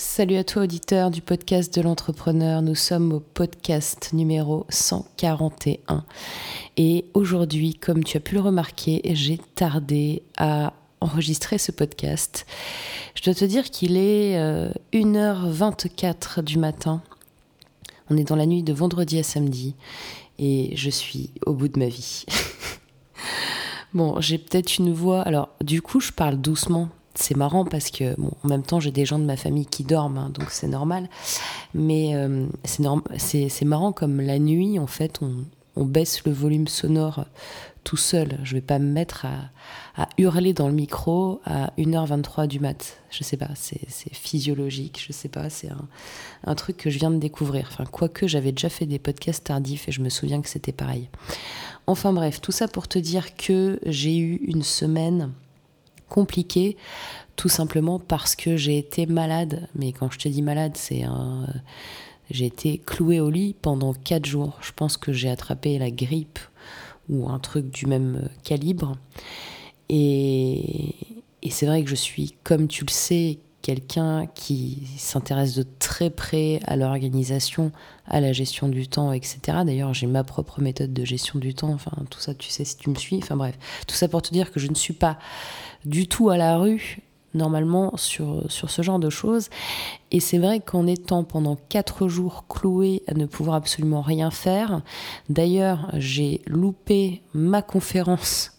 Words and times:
Salut 0.00 0.36
à 0.36 0.44
toi 0.44 0.62
auditeur 0.62 1.10
du 1.10 1.20
podcast 1.20 1.74
de 1.74 1.82
l'entrepreneur, 1.82 2.62
nous 2.62 2.76
sommes 2.76 3.12
au 3.12 3.18
podcast 3.18 4.12
numéro 4.12 4.64
141 4.68 6.04
et 6.76 7.06
aujourd'hui 7.14 7.74
comme 7.74 8.04
tu 8.04 8.16
as 8.16 8.20
pu 8.20 8.36
le 8.36 8.40
remarquer 8.40 9.00
j'ai 9.16 9.38
tardé 9.56 10.22
à 10.36 10.72
enregistrer 11.00 11.58
ce 11.58 11.72
podcast. 11.72 12.46
Je 13.16 13.24
dois 13.24 13.34
te 13.34 13.44
dire 13.44 13.72
qu'il 13.72 13.96
est 13.96 14.38
1h24 14.92 16.14
euh, 16.38 16.42
du 16.42 16.58
matin, 16.58 17.02
on 18.08 18.16
est 18.16 18.28
dans 18.28 18.36
la 18.36 18.46
nuit 18.46 18.62
de 18.62 18.72
vendredi 18.72 19.18
à 19.18 19.24
samedi. 19.24 19.74
Et 20.38 20.76
je 20.76 20.90
suis 20.90 21.30
au 21.44 21.54
bout 21.54 21.66
de 21.66 21.76
ma 21.80 21.88
vie. 21.88 22.24
bon 23.94 24.20
j'ai 24.20 24.38
peut-être 24.38 24.78
une 24.78 24.92
voix, 24.92 25.22
alors 25.22 25.48
du 25.60 25.82
coup 25.82 25.98
je 25.98 26.12
parle 26.12 26.36
doucement 26.36 26.88
c'est 27.18 27.36
marrant 27.36 27.64
parce 27.64 27.90
que, 27.90 28.18
bon, 28.18 28.30
en 28.44 28.48
même 28.48 28.62
temps, 28.62 28.78
j'ai 28.78 28.92
des 28.92 29.04
gens 29.04 29.18
de 29.18 29.24
ma 29.24 29.36
famille 29.36 29.66
qui 29.66 29.82
dorment, 29.82 30.18
hein, 30.18 30.30
donc 30.32 30.50
c'est 30.50 30.68
normal. 30.68 31.08
Mais 31.74 32.14
euh, 32.14 32.46
c'est 32.64 33.64
marrant 33.64 33.92
comme 33.92 34.20
la 34.20 34.38
nuit, 34.38 34.78
en 34.78 34.86
fait, 34.86 35.20
on, 35.22 35.44
baisse 35.84 36.24
le 36.24 36.32
volume 36.32 36.66
sonore 36.66 37.24
tout 37.84 37.96
seul. 37.96 38.38
Je 38.42 38.54
vais 38.54 38.60
pas 38.60 38.80
me 38.80 38.92
mettre 38.92 39.26
à, 39.96 40.08
hurler 40.18 40.52
dans 40.52 40.66
le 40.66 40.74
micro 40.74 41.40
à 41.44 41.72
1h23 41.78 42.48
du 42.48 42.58
mat. 42.58 42.98
Je 43.10 43.22
sais 43.22 43.36
pas, 43.36 43.50
c'est 43.54 43.86
physiologique, 44.12 45.04
je 45.06 45.12
sais 45.12 45.28
pas, 45.28 45.50
c'est 45.50 45.70
un, 45.70 45.88
un, 46.44 46.54
truc 46.56 46.76
que 46.76 46.90
je 46.90 46.98
viens 46.98 47.12
de 47.12 47.18
découvrir. 47.18 47.68
Enfin, 47.72 47.84
quoique 47.84 48.26
j'avais 48.26 48.50
déjà 48.50 48.68
fait 48.68 48.86
des 48.86 48.98
podcasts 48.98 49.44
tardifs 49.44 49.88
et 49.88 49.92
je 49.92 50.02
me 50.02 50.08
souviens 50.08 50.42
que 50.42 50.48
c'était 50.48 50.72
pareil. 50.72 51.08
Enfin 51.86 52.12
bref, 52.12 52.40
tout 52.40 52.52
ça 52.52 52.66
pour 52.66 52.88
te 52.88 52.98
dire 52.98 53.36
que 53.36 53.78
j'ai 53.86 54.16
eu 54.16 54.40
une 54.46 54.64
semaine 54.64 55.32
compliqué, 56.08 56.76
tout 57.36 57.48
simplement 57.48 57.98
parce 57.98 58.34
que 58.34 58.56
j'ai 58.56 58.78
été 58.78 59.06
malade. 59.06 59.68
Mais 59.74 59.92
quand 59.92 60.10
je 60.10 60.18
te 60.18 60.28
dis 60.28 60.42
malade, 60.42 60.76
c'est 60.76 61.04
un. 61.04 61.46
J'ai 62.30 62.46
été 62.46 62.78
cloué 62.78 63.20
au 63.20 63.30
lit 63.30 63.54
pendant 63.60 63.94
4 63.94 64.26
jours. 64.26 64.58
Je 64.60 64.72
pense 64.72 64.96
que 64.96 65.12
j'ai 65.12 65.30
attrapé 65.30 65.78
la 65.78 65.90
grippe 65.90 66.38
ou 67.08 67.28
un 67.28 67.38
truc 67.38 67.70
du 67.70 67.86
même 67.86 68.28
calibre. 68.44 68.96
Et 69.88 70.94
c'est 71.48 71.64
vrai 71.64 71.82
que 71.82 71.88
je 71.88 71.94
suis, 71.94 72.34
comme 72.44 72.68
tu 72.68 72.84
le 72.84 72.90
sais, 72.90 73.38
quelqu'un 73.68 74.26
qui 74.34 74.88
s'intéresse 74.96 75.54
de 75.54 75.62
très 75.78 76.08
près 76.08 76.58
à 76.64 76.74
l'organisation, 76.74 77.70
à 78.06 78.18
la 78.18 78.32
gestion 78.32 78.66
du 78.66 78.88
temps, 78.88 79.12
etc. 79.12 79.58
D'ailleurs, 79.66 79.92
j'ai 79.92 80.06
ma 80.06 80.24
propre 80.24 80.62
méthode 80.62 80.94
de 80.94 81.04
gestion 81.04 81.38
du 81.38 81.52
temps. 81.52 81.74
Enfin, 81.74 81.92
tout 82.08 82.18
ça, 82.18 82.32
tu 82.32 82.48
sais 82.48 82.64
si 82.64 82.78
tu 82.78 82.88
me 82.88 82.94
suis. 82.94 83.18
Enfin 83.18 83.36
bref, 83.36 83.58
tout 83.86 83.94
ça 83.94 84.08
pour 84.08 84.22
te 84.22 84.30
dire 84.30 84.52
que 84.52 84.58
je 84.58 84.68
ne 84.68 84.74
suis 84.74 84.94
pas 84.94 85.18
du 85.84 86.08
tout 86.08 86.30
à 86.30 86.38
la 86.38 86.56
rue 86.56 87.02
normalement 87.34 87.96
sur, 87.96 88.50
sur 88.50 88.70
ce 88.70 88.82
genre 88.82 88.98
de 88.98 89.10
choses. 89.10 89.48
Et 90.10 90.20
c'est 90.20 90.38
vrai 90.38 90.60
qu'en 90.60 90.86
étant 90.86 91.24
pendant 91.24 91.56
quatre 91.68 92.08
jours 92.08 92.46
cloué 92.48 93.02
à 93.06 93.14
ne 93.14 93.26
pouvoir 93.26 93.56
absolument 93.56 94.00
rien 94.00 94.30
faire, 94.30 94.80
d'ailleurs 95.28 95.90
j'ai 95.94 96.40
loupé 96.46 97.22
ma 97.34 97.62
conférence 97.62 98.52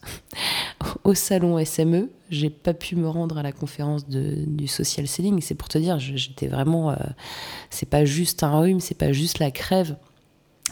au 1.04 1.14
salon 1.14 1.64
SME, 1.64 2.10
j'ai 2.30 2.50
pas 2.50 2.74
pu 2.74 2.96
me 2.96 3.10
rendre 3.10 3.38
à 3.38 3.44
la 3.44 3.52
conférence 3.52 4.08
de, 4.08 4.46
du 4.46 4.68
social 4.68 5.08
selling, 5.08 5.42
c'est 5.42 5.56
pour 5.56 5.70
te 5.70 5.78
dire, 5.78 5.98
j'étais 6.00 6.48
vraiment... 6.48 6.92
Euh, 6.92 6.96
c'est 7.70 7.90
pas 7.90 8.06
juste 8.06 8.44
un 8.44 8.60
rhume, 8.60 8.80
c'est 8.80 8.98
pas 8.98 9.12
juste 9.12 9.40
la 9.40 9.52
crève. 9.52 9.98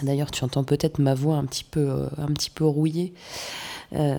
D'ailleurs 0.04 0.30
tu 0.30 0.44
entends 0.44 0.64
peut-être 0.64 1.00
ma 1.00 1.16
voix 1.16 1.38
un 1.38 1.45
petit 1.45 1.64
peu, 1.64 1.89
euh, 1.89 2.08
un 2.17 2.28
petit 2.28 2.52
peu 2.52 2.66
rouillée. 2.66 3.14
Euh, 3.93 4.17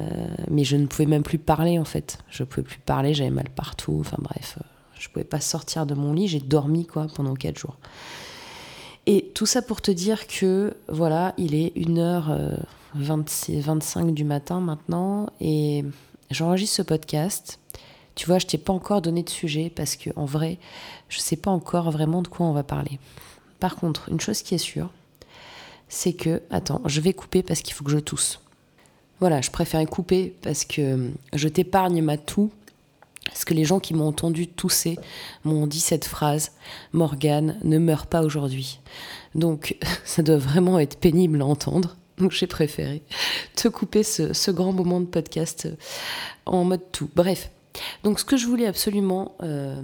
mais 0.51 0.65
je 0.65 0.77
ne 0.77 0.87
pouvais 0.87 1.07
même 1.07 1.23
plus 1.23 1.39
parler 1.39 1.79
en 1.79 1.85
fait. 1.85 2.19
Je 2.31 2.45
pouvais 2.45 2.63
plus 2.63 2.79
parler, 2.79 3.15
j'avais 3.15 3.31
mal 3.31 3.49
partout. 3.51 3.99
Enfin 4.01 4.17
bref, 4.19 4.59
euh, 4.59 4.65
je 4.99 5.09
pouvais 5.09 5.25
pas 5.25 5.41
sortir 5.41 5.87
de 5.87 5.95
mon 5.95 6.13
lit. 6.13 6.29
J'ai 6.29 6.41
dormi 6.41 6.87
quoi 6.87 7.07
pendant 7.15 7.35
4 7.35 7.59
jours. 7.59 7.77
Et 9.07 9.31
tout 9.35 9.47
ça 9.47 9.63
pour 9.63 9.81
te 9.81 9.91
dire 9.91 10.27
que 10.27 10.77
voilà, 10.89 11.35
il 11.39 11.55
est 11.55 11.75
1h25 11.77 14.13
du 14.13 14.25
matin 14.25 14.61
maintenant 14.61 15.31
et 15.41 15.85
j'enregistre 16.31 16.77
ce 16.77 16.83
podcast. 16.83 17.59
Tu 18.15 18.27
vois, 18.27 18.39
je 18.39 18.47
t'ai 18.47 18.59
pas 18.59 18.73
encore 18.73 19.01
donné 19.01 19.23
de 19.23 19.31
sujet 19.31 19.73
parce 19.75 19.97
que 19.97 20.11
en 20.17 20.25
vrai, 20.25 20.59
je 21.09 21.21
sais 21.21 21.37
pas 21.37 21.51
encore 21.51 21.91
vraiment 21.91 22.21
de 22.21 22.29
quoi 22.29 22.47
on 22.47 22.53
va 22.53 22.65
parler. 22.65 22.99
Par 23.61 23.77
contre, 23.77 24.11
une 24.11 24.21
chose 24.21 24.43
qui 24.43 24.55
est 24.55 24.59
sûre, 24.59 24.91
c'est 25.89 26.13
que 26.13 26.43
attends, 26.51 26.83
je 26.85 27.01
vais 27.01 27.15
couper 27.15 27.43
parce 27.43 27.63
qu'il 27.63 27.75
faut 27.75 27.85
que 27.85 27.91
je 27.91 27.99
tousse. 27.99 28.41
Voilà, 29.21 29.41
je 29.41 29.51
préfère 29.51 29.85
couper 29.87 30.35
parce 30.43 30.65
que 30.65 30.81
euh, 30.81 31.09
je 31.35 31.49
t'épargne 31.49 32.03
ma 32.03 32.17
toux. 32.17 32.51
Parce 33.27 33.45
que 33.45 33.53
les 33.53 33.67
gens 33.67 33.79
qui 33.79 33.93
m'ont 33.93 34.07
entendu 34.07 34.47
tousser 34.47 34.97
m'ont 35.45 35.67
dit 35.67 35.81
cette 35.81 36.07
phrase 36.07 36.53
Morgane, 36.95 37.59
ne 37.63 37.77
meurs 37.77 38.07
pas 38.07 38.23
aujourd'hui. 38.23 38.81
Donc, 39.35 39.77
ça 40.05 40.23
doit 40.23 40.39
vraiment 40.39 40.79
être 40.79 40.99
pénible 40.99 41.43
à 41.43 41.45
entendre. 41.45 41.97
Donc, 42.17 42.33
j'ai 42.33 42.47
préféré 42.47 43.03
te 43.55 43.69
couper 43.69 44.03
ce, 44.03 44.51
grand 44.51 44.73
moment 44.73 45.01
de 45.01 45.07
podcast 45.07 45.69
en 46.47 46.65
mode 46.65 46.81
tout. 46.91 47.11
Bref. 47.15 47.51
Donc, 48.03 48.19
ce 48.19 48.25
que 48.25 48.37
je 48.37 48.47
voulais 48.47 48.67
absolument 48.67 49.37
euh, 49.43 49.81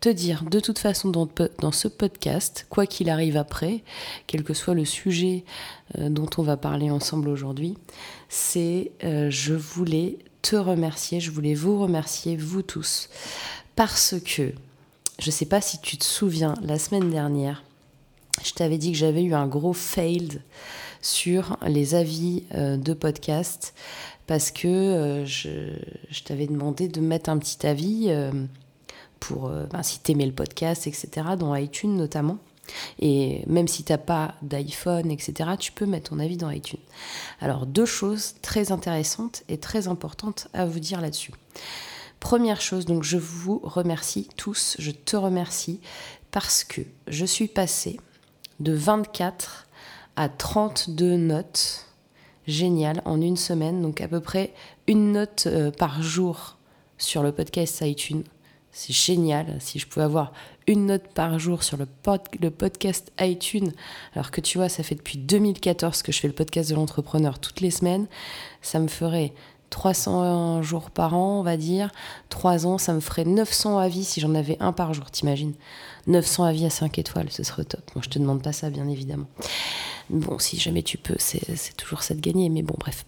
te 0.00 0.08
dire 0.08 0.44
de 0.44 0.60
toute 0.60 0.78
façon 0.78 1.10
dans, 1.10 1.72
ce 1.72 1.88
podcast, 1.88 2.66
quoi 2.70 2.86
qu'il 2.86 3.10
arrive 3.10 3.36
après, 3.36 3.82
quel 4.26 4.42
que 4.42 4.54
soit 4.54 4.74
le 4.74 4.86
sujet 4.86 5.44
euh, 5.98 6.08
dont 6.08 6.28
on 6.38 6.42
va 6.42 6.56
parler 6.56 6.90
ensemble 6.90 7.28
aujourd'hui, 7.28 7.76
c'est 8.28 8.92
euh, 9.04 9.28
je 9.30 9.52
voulais 9.52 10.18
te 10.40 10.56
remercier, 10.56 11.20
je 11.20 11.30
voulais 11.30 11.54
vous 11.54 11.78
remercier, 11.78 12.36
vous 12.36 12.62
tous, 12.62 13.10
parce 13.76 14.14
que, 14.24 14.52
je 15.18 15.26
ne 15.26 15.30
sais 15.30 15.44
pas 15.44 15.60
si 15.60 15.78
tu 15.80 15.98
te 15.98 16.04
souviens, 16.04 16.54
la 16.62 16.78
semaine 16.78 17.10
dernière, 17.10 17.62
je 18.42 18.52
t'avais 18.52 18.78
dit 18.78 18.92
que 18.92 18.98
j'avais 18.98 19.22
eu 19.22 19.34
un 19.34 19.46
gros 19.46 19.74
fail 19.74 20.40
sur 21.02 21.58
les 21.66 21.94
avis 21.94 22.44
euh, 22.54 22.78
de 22.78 22.94
podcast 22.94 23.74
parce 24.26 24.50
que 24.50 25.24
je 25.26 26.22
t'avais 26.24 26.46
demandé 26.46 26.86
de 26.86 27.00
mettre 27.00 27.28
un 27.28 27.36
petit 27.36 27.66
avis 27.66 28.10
pour 29.20 29.46
euh, 29.46 29.66
ben, 29.66 29.82
si 29.82 30.00
le 30.06 30.32
podcast, 30.32 30.86
etc., 30.86 31.08
dans 31.38 31.54
iTunes 31.54 31.96
notamment. 31.96 32.38
Et 32.98 33.42
même 33.46 33.68
si 33.68 33.82
t'as 33.84 33.98
pas 33.98 34.34
d'iPhone, 34.42 35.10
etc., 35.10 35.50
tu 35.58 35.72
peux 35.72 35.86
mettre 35.86 36.10
ton 36.10 36.18
avis 36.18 36.36
dans 36.36 36.50
iTunes. 36.50 36.80
Alors, 37.40 37.66
deux 37.66 37.86
choses 37.86 38.34
très 38.42 38.72
intéressantes 38.72 39.42
et 39.48 39.58
très 39.58 39.88
importantes 39.88 40.48
à 40.52 40.66
vous 40.66 40.80
dire 40.80 41.00
là-dessus. 41.00 41.32
Première 42.20 42.60
chose, 42.60 42.84
donc 42.84 43.02
je 43.02 43.16
vous 43.16 43.60
remercie 43.64 44.28
tous, 44.36 44.76
je 44.78 44.90
te 44.90 45.16
remercie 45.16 45.80
parce 46.30 46.64
que 46.64 46.82
je 47.08 47.24
suis 47.24 47.48
passée 47.48 47.98
de 48.60 48.72
24 48.72 49.66
à 50.16 50.28
32 50.28 51.16
notes 51.16 51.86
géniales 52.46 53.00
en 53.06 53.20
une 53.20 53.38
semaine, 53.38 53.80
donc 53.80 54.00
à 54.00 54.08
peu 54.08 54.20
près 54.20 54.52
une 54.86 55.12
note 55.12 55.44
euh, 55.46 55.70
par 55.70 56.02
jour 56.02 56.58
sur 56.98 57.22
le 57.22 57.32
podcast 57.32 57.80
iTunes. 57.80 58.24
C'est 58.72 58.92
génial. 58.92 59.56
Si 59.60 59.78
je 59.78 59.86
pouvais 59.86 60.04
avoir 60.04 60.32
une 60.66 60.86
note 60.86 61.08
par 61.08 61.38
jour 61.38 61.62
sur 61.62 61.76
le, 61.76 61.86
le, 62.40 62.50
podcast 62.50 63.10
iTunes, 63.18 63.72
alors 64.14 64.30
que 64.30 64.40
tu 64.40 64.58
vois, 64.58 64.68
ça 64.68 64.82
fait 64.82 64.94
depuis 64.94 65.18
2014 65.18 66.02
que 66.02 66.12
je 66.12 66.20
fais 66.20 66.28
le 66.28 66.34
podcast 66.34 66.70
de 66.70 66.76
l'entrepreneur 66.76 67.40
toutes 67.40 67.60
les 67.60 67.72
semaines, 67.72 68.06
ça 68.62 68.78
me 68.78 68.88
ferait 68.88 69.32
300 69.70 70.62
jours 70.62 70.90
par 70.90 71.14
an, 71.14 71.38
on 71.40 71.42
va 71.42 71.56
dire. 71.56 71.90
3 72.28 72.66
ans, 72.66 72.76
ça 72.76 72.92
me 72.92 73.00
ferait 73.00 73.24
900 73.24 73.78
avis 73.78 74.04
si 74.04 74.20
j'en 74.20 74.34
avais 74.34 74.56
un 74.60 74.72
par 74.72 74.92
jour, 74.94 75.10
t'imagines 75.10 75.54
900 76.06 76.44
avis 76.44 76.66
à 76.66 76.70
5 76.70 76.98
étoiles, 76.98 77.30
ce 77.30 77.42
serait 77.42 77.64
top. 77.64 77.82
Moi, 77.94 78.02
je 78.04 78.10
te 78.10 78.18
demande 78.18 78.42
pas 78.42 78.52
ça, 78.52 78.68
bien 78.70 78.88
évidemment. 78.88 79.26
Bon, 80.10 80.38
si 80.38 80.58
jamais 80.58 80.82
tu 80.82 80.98
peux, 80.98 81.14
c'est 81.18 81.76
toujours 81.76 82.02
ça 82.02 82.14
de 82.14 82.20
gagner, 82.20 82.48
mais 82.48 82.62
bon, 82.62 82.74
bref. 82.78 83.06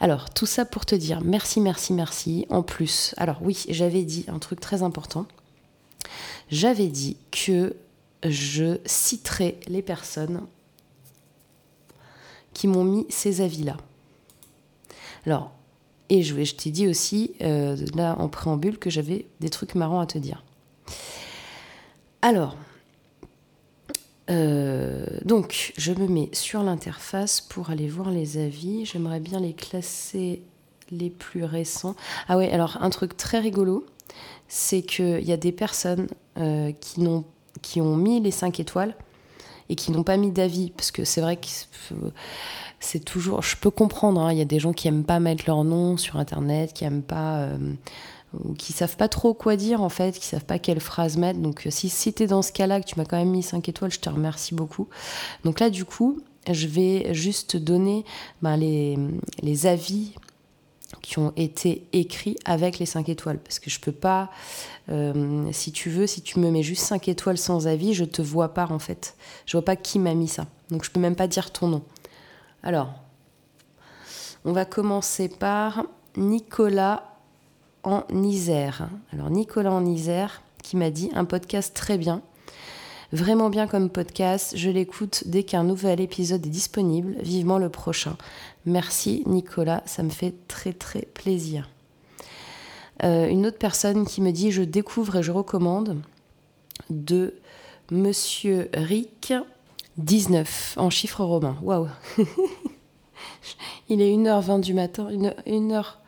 Alors, 0.00 0.30
tout 0.30 0.46
ça 0.46 0.64
pour 0.64 0.84
te 0.84 0.94
dire 0.94 1.20
merci, 1.22 1.60
merci, 1.60 1.92
merci. 1.92 2.46
En 2.50 2.62
plus, 2.62 3.14
alors 3.16 3.38
oui, 3.42 3.66
j'avais 3.68 4.02
dit 4.02 4.24
un 4.28 4.38
truc 4.38 4.58
très 4.58 4.82
important. 4.82 5.26
J'avais 6.50 6.88
dit 6.88 7.18
que 7.30 7.76
je 8.24 8.78
citerai 8.84 9.60
les 9.68 9.82
personnes 9.82 10.42
qui 12.52 12.66
m'ont 12.66 12.82
mis 12.82 13.06
ces 13.10 13.42
avis-là. 13.42 13.76
Alors, 15.24 15.52
et 16.10 16.22
je, 16.22 16.54
t'ai 16.54 16.70
dit 16.70 16.88
aussi, 16.88 17.32
euh, 17.40 17.76
là 17.94 18.16
en 18.18 18.28
préambule, 18.28 18.78
que 18.78 18.90
j'avais 18.90 19.26
des 19.38 19.48
trucs 19.48 19.76
marrants 19.76 20.00
à 20.00 20.06
te 20.06 20.18
dire. 20.18 20.44
Alors, 22.20 22.56
euh, 24.28 25.06
donc, 25.24 25.72
je 25.76 25.92
me 25.92 26.08
mets 26.08 26.28
sur 26.32 26.62
l'interface 26.62 27.40
pour 27.40 27.70
aller 27.70 27.88
voir 27.88 28.10
les 28.10 28.38
avis. 28.38 28.84
J'aimerais 28.84 29.20
bien 29.20 29.40
les 29.40 29.54
classer 29.54 30.42
les 30.90 31.10
plus 31.10 31.44
récents. 31.44 31.94
Ah 32.28 32.36
ouais, 32.36 32.50
alors 32.50 32.78
un 32.80 32.90
truc 32.90 33.16
très 33.16 33.38
rigolo, 33.38 33.86
c'est 34.48 34.82
qu'il 34.82 35.22
y 35.22 35.32
a 35.32 35.36
des 35.36 35.52
personnes 35.52 36.08
euh, 36.38 36.72
qui, 36.72 37.06
ont, 37.06 37.24
qui 37.62 37.80
ont 37.80 37.96
mis 37.96 38.20
les 38.20 38.32
5 38.32 38.58
étoiles 38.58 38.96
et 39.70 39.76
qui 39.76 39.92
n'ont 39.92 40.02
pas 40.02 40.16
mis 40.16 40.32
d'avis, 40.32 40.70
parce 40.76 40.90
que 40.90 41.04
c'est 41.04 41.20
vrai 41.20 41.36
que 41.36 41.46
c'est 42.80 43.04
toujours... 43.04 43.40
Je 43.40 43.56
peux 43.56 43.70
comprendre, 43.70 44.20
hein, 44.20 44.32
il 44.32 44.38
y 44.38 44.42
a 44.42 44.44
des 44.44 44.58
gens 44.58 44.72
qui 44.72 44.88
aiment 44.88 45.04
pas 45.04 45.20
mettre 45.20 45.44
leur 45.46 45.62
nom 45.62 45.96
sur 45.96 46.16
Internet, 46.16 46.74
qui 46.74 46.84
aiment 46.84 47.02
pas... 47.02 47.38
Euh, 47.38 47.56
ou 48.32 48.54
qui 48.54 48.72
savent 48.72 48.96
pas 48.96 49.08
trop 49.08 49.34
quoi 49.34 49.56
dire 49.56 49.82
en 49.82 49.88
fait, 49.88 50.16
qui 50.16 50.24
savent 50.24 50.44
pas 50.44 50.60
quelle 50.60 50.78
phrase 50.78 51.16
mettre. 51.16 51.40
Donc 51.40 51.66
si, 51.68 51.88
si 51.88 52.12
tu 52.12 52.26
dans 52.26 52.42
ce 52.42 52.52
cas-là, 52.52 52.80
que 52.80 52.86
tu 52.86 52.94
m'as 52.96 53.04
quand 53.04 53.16
même 53.16 53.30
mis 53.30 53.42
5 53.42 53.68
étoiles, 53.68 53.90
je 53.90 53.98
te 53.98 54.08
remercie 54.08 54.54
beaucoup. 54.54 54.88
Donc 55.44 55.58
là, 55.58 55.68
du 55.68 55.84
coup, 55.84 56.20
je 56.48 56.68
vais 56.68 57.12
juste 57.12 57.56
donner 57.56 58.04
ben, 58.40 58.56
les 58.56 59.66
avis 59.66 60.14
qui 61.02 61.18
ont 61.18 61.32
été 61.36 61.86
écrits 61.92 62.36
avec 62.44 62.78
les 62.78 62.86
5 62.86 63.08
étoiles. 63.08 63.38
Parce 63.38 63.58
que 63.58 63.70
je 63.70 63.80
peux 63.80 63.92
pas, 63.92 64.30
euh, 64.90 65.48
si 65.52 65.72
tu 65.72 65.90
veux, 65.90 66.06
si 66.06 66.22
tu 66.22 66.38
me 66.38 66.50
mets 66.50 66.62
juste 66.62 66.82
5 66.82 67.08
étoiles 67.08 67.38
sans 67.38 67.66
avis, 67.66 67.94
je 67.94 68.04
te 68.04 68.22
vois 68.22 68.54
pas 68.54 68.66
en 68.70 68.78
fait. 68.78 69.16
Je 69.46 69.56
vois 69.56 69.64
pas 69.64 69.76
qui 69.76 69.98
m'a 69.98 70.14
mis 70.14 70.28
ça. 70.28 70.46
Donc 70.70 70.84
je 70.84 70.90
peux 70.90 71.00
même 71.00 71.16
pas 71.16 71.26
dire 71.26 71.52
ton 71.52 71.68
nom. 71.68 71.82
Alors, 72.62 72.92
on 74.44 74.52
va 74.52 74.64
commencer 74.64 75.28
par 75.28 75.84
Nicolas 76.16 77.16
en 77.82 78.04
Isère. 78.10 78.88
Alors 79.12 79.30
Nicolas 79.30 79.72
en 79.72 79.86
Isère 79.86 80.42
qui 80.62 80.76
m'a 80.76 80.90
dit 80.90 81.10
un 81.14 81.24
podcast 81.24 81.74
très 81.74 81.98
bien. 81.98 82.22
Vraiment 83.12 83.50
bien 83.50 83.66
comme 83.66 83.90
podcast, 83.90 84.52
je 84.56 84.70
l'écoute 84.70 85.24
dès 85.26 85.42
qu'un 85.42 85.64
nouvel 85.64 86.00
épisode 86.00 86.46
est 86.46 86.50
disponible, 86.50 87.16
vivement 87.20 87.58
le 87.58 87.68
prochain. 87.68 88.16
Merci 88.66 89.24
Nicolas, 89.26 89.82
ça 89.84 90.04
me 90.04 90.10
fait 90.10 90.32
très 90.46 90.72
très 90.72 91.02
plaisir. 91.02 91.68
Euh, 93.02 93.26
une 93.26 93.46
autre 93.46 93.58
personne 93.58 94.06
qui 94.06 94.20
me 94.20 94.30
dit 94.30 94.52
je 94.52 94.62
découvre 94.62 95.16
et 95.16 95.22
je 95.24 95.32
recommande 95.32 96.00
de 96.88 97.34
Monsieur 97.90 98.70
Rick 98.74 99.32
19 99.96 100.74
en 100.76 100.88
chiffres 100.88 101.24
romains. 101.24 101.56
Waouh 101.62 101.88
Il 103.88 104.00
est 104.00 104.14
1h20 104.14 104.60
du 104.60 104.72
matin, 104.72 105.08
une, 105.46 105.72
heure, 105.72 105.98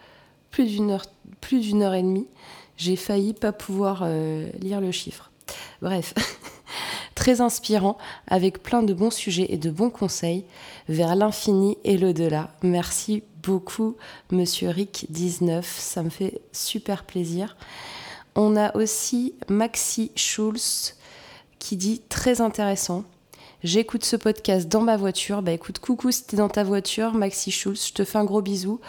plus 0.52 0.66
d'une 0.66 0.92
heure, 0.92 1.06
plus 1.40 1.60
d'une 1.60 1.82
heure 1.82 1.94
et 1.94 2.02
demie. 2.02 2.28
J'ai 2.76 2.94
failli 2.94 3.32
pas 3.32 3.50
pouvoir 3.50 4.02
euh, 4.04 4.48
lire 4.60 4.80
le 4.80 4.92
chiffre. 4.92 5.32
Bref, 5.80 6.14
très 7.22 7.40
inspirant, 7.40 7.98
avec 8.26 8.64
plein 8.64 8.82
de 8.82 8.92
bons 8.92 9.12
sujets 9.12 9.46
et 9.50 9.56
de 9.56 9.70
bons 9.70 9.90
conseils 9.90 10.44
vers 10.88 11.14
l'infini 11.14 11.78
et 11.84 11.96
l'au-delà. 11.96 12.50
Merci 12.64 13.22
beaucoup, 13.44 13.94
monsieur 14.32 14.70
Rick19, 14.70 15.62
ça 15.62 16.02
me 16.02 16.10
fait 16.10 16.40
super 16.50 17.04
plaisir. 17.04 17.56
On 18.34 18.56
a 18.56 18.76
aussi 18.76 19.36
Maxi 19.48 20.10
Schulz 20.16 20.96
qui 21.60 21.76
dit 21.76 22.02
très 22.08 22.40
intéressant. 22.40 23.04
J'écoute 23.64 24.04
ce 24.04 24.16
podcast 24.16 24.68
dans 24.68 24.80
ma 24.80 24.96
voiture. 24.96 25.40
Bah 25.40 25.52
écoute, 25.52 25.78
coucou 25.78 26.10
si 26.10 26.24
t'es 26.24 26.36
dans 26.36 26.48
ta 26.48 26.64
voiture, 26.64 27.14
Maxi 27.14 27.52
Schulz, 27.52 27.86
je 27.88 27.92
te 27.92 28.04
fais 28.04 28.18
un 28.18 28.24
gros 28.24 28.42
bisou. 28.42 28.80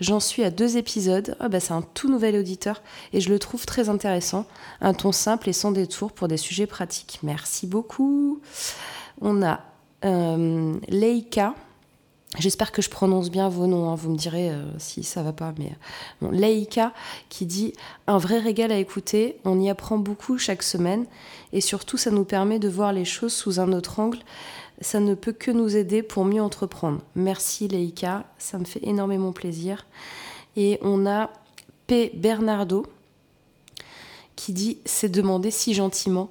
J'en 0.00 0.20
suis 0.20 0.42
à 0.42 0.50
deux 0.50 0.78
épisodes. 0.78 1.36
Oh 1.44 1.50
bah 1.50 1.60
c'est 1.60 1.74
un 1.74 1.82
tout 1.82 2.10
nouvel 2.10 2.36
auditeur 2.36 2.80
et 3.12 3.20
je 3.20 3.28
le 3.28 3.38
trouve 3.38 3.66
très 3.66 3.90
intéressant. 3.90 4.46
Un 4.80 4.94
ton 4.94 5.12
simple 5.12 5.50
et 5.50 5.52
sans 5.52 5.70
détour 5.70 6.12
pour 6.12 6.28
des 6.28 6.38
sujets 6.38 6.66
pratiques. 6.66 7.18
Merci 7.22 7.66
beaucoup. 7.66 8.40
On 9.20 9.42
a 9.42 9.60
euh, 10.06 10.76
Leika 10.88 11.54
J'espère 12.38 12.72
que 12.72 12.80
je 12.80 12.88
prononce 12.88 13.30
bien 13.30 13.50
vos 13.50 13.66
noms, 13.66 13.90
hein. 13.90 13.94
vous 13.94 14.10
me 14.10 14.16
direz 14.16 14.50
euh, 14.50 14.64
si 14.78 15.02
ça 15.02 15.22
va 15.22 15.34
pas. 15.34 15.52
Mais 15.58 15.72
bon, 16.22 16.30
Leïka 16.30 16.94
qui 17.28 17.44
dit 17.44 17.74
un 18.06 18.16
vrai 18.16 18.38
régal 18.38 18.72
à 18.72 18.78
écouter, 18.78 19.38
on 19.44 19.60
y 19.60 19.68
apprend 19.68 19.98
beaucoup 19.98 20.38
chaque 20.38 20.62
semaine 20.62 21.04
et 21.52 21.60
surtout 21.60 21.98
ça 21.98 22.10
nous 22.10 22.24
permet 22.24 22.58
de 22.58 22.70
voir 22.70 22.94
les 22.94 23.04
choses 23.04 23.34
sous 23.34 23.60
un 23.60 23.72
autre 23.72 24.00
angle. 24.00 24.18
Ça 24.80 24.98
ne 24.98 25.14
peut 25.14 25.32
que 25.32 25.50
nous 25.50 25.76
aider 25.76 26.02
pour 26.02 26.24
mieux 26.24 26.40
entreprendre. 26.40 27.02
Merci 27.14 27.68
Leïka, 27.68 28.24
ça 28.38 28.58
me 28.58 28.64
fait 28.64 28.80
énormément 28.82 29.32
plaisir. 29.32 29.86
Et 30.56 30.78
on 30.80 31.06
a 31.06 31.30
P. 31.86 32.12
Bernardo 32.14 32.86
qui 34.36 34.54
dit 34.54 34.78
c'est 34.86 35.10
demandé 35.10 35.50
si 35.50 35.74
gentiment. 35.74 36.30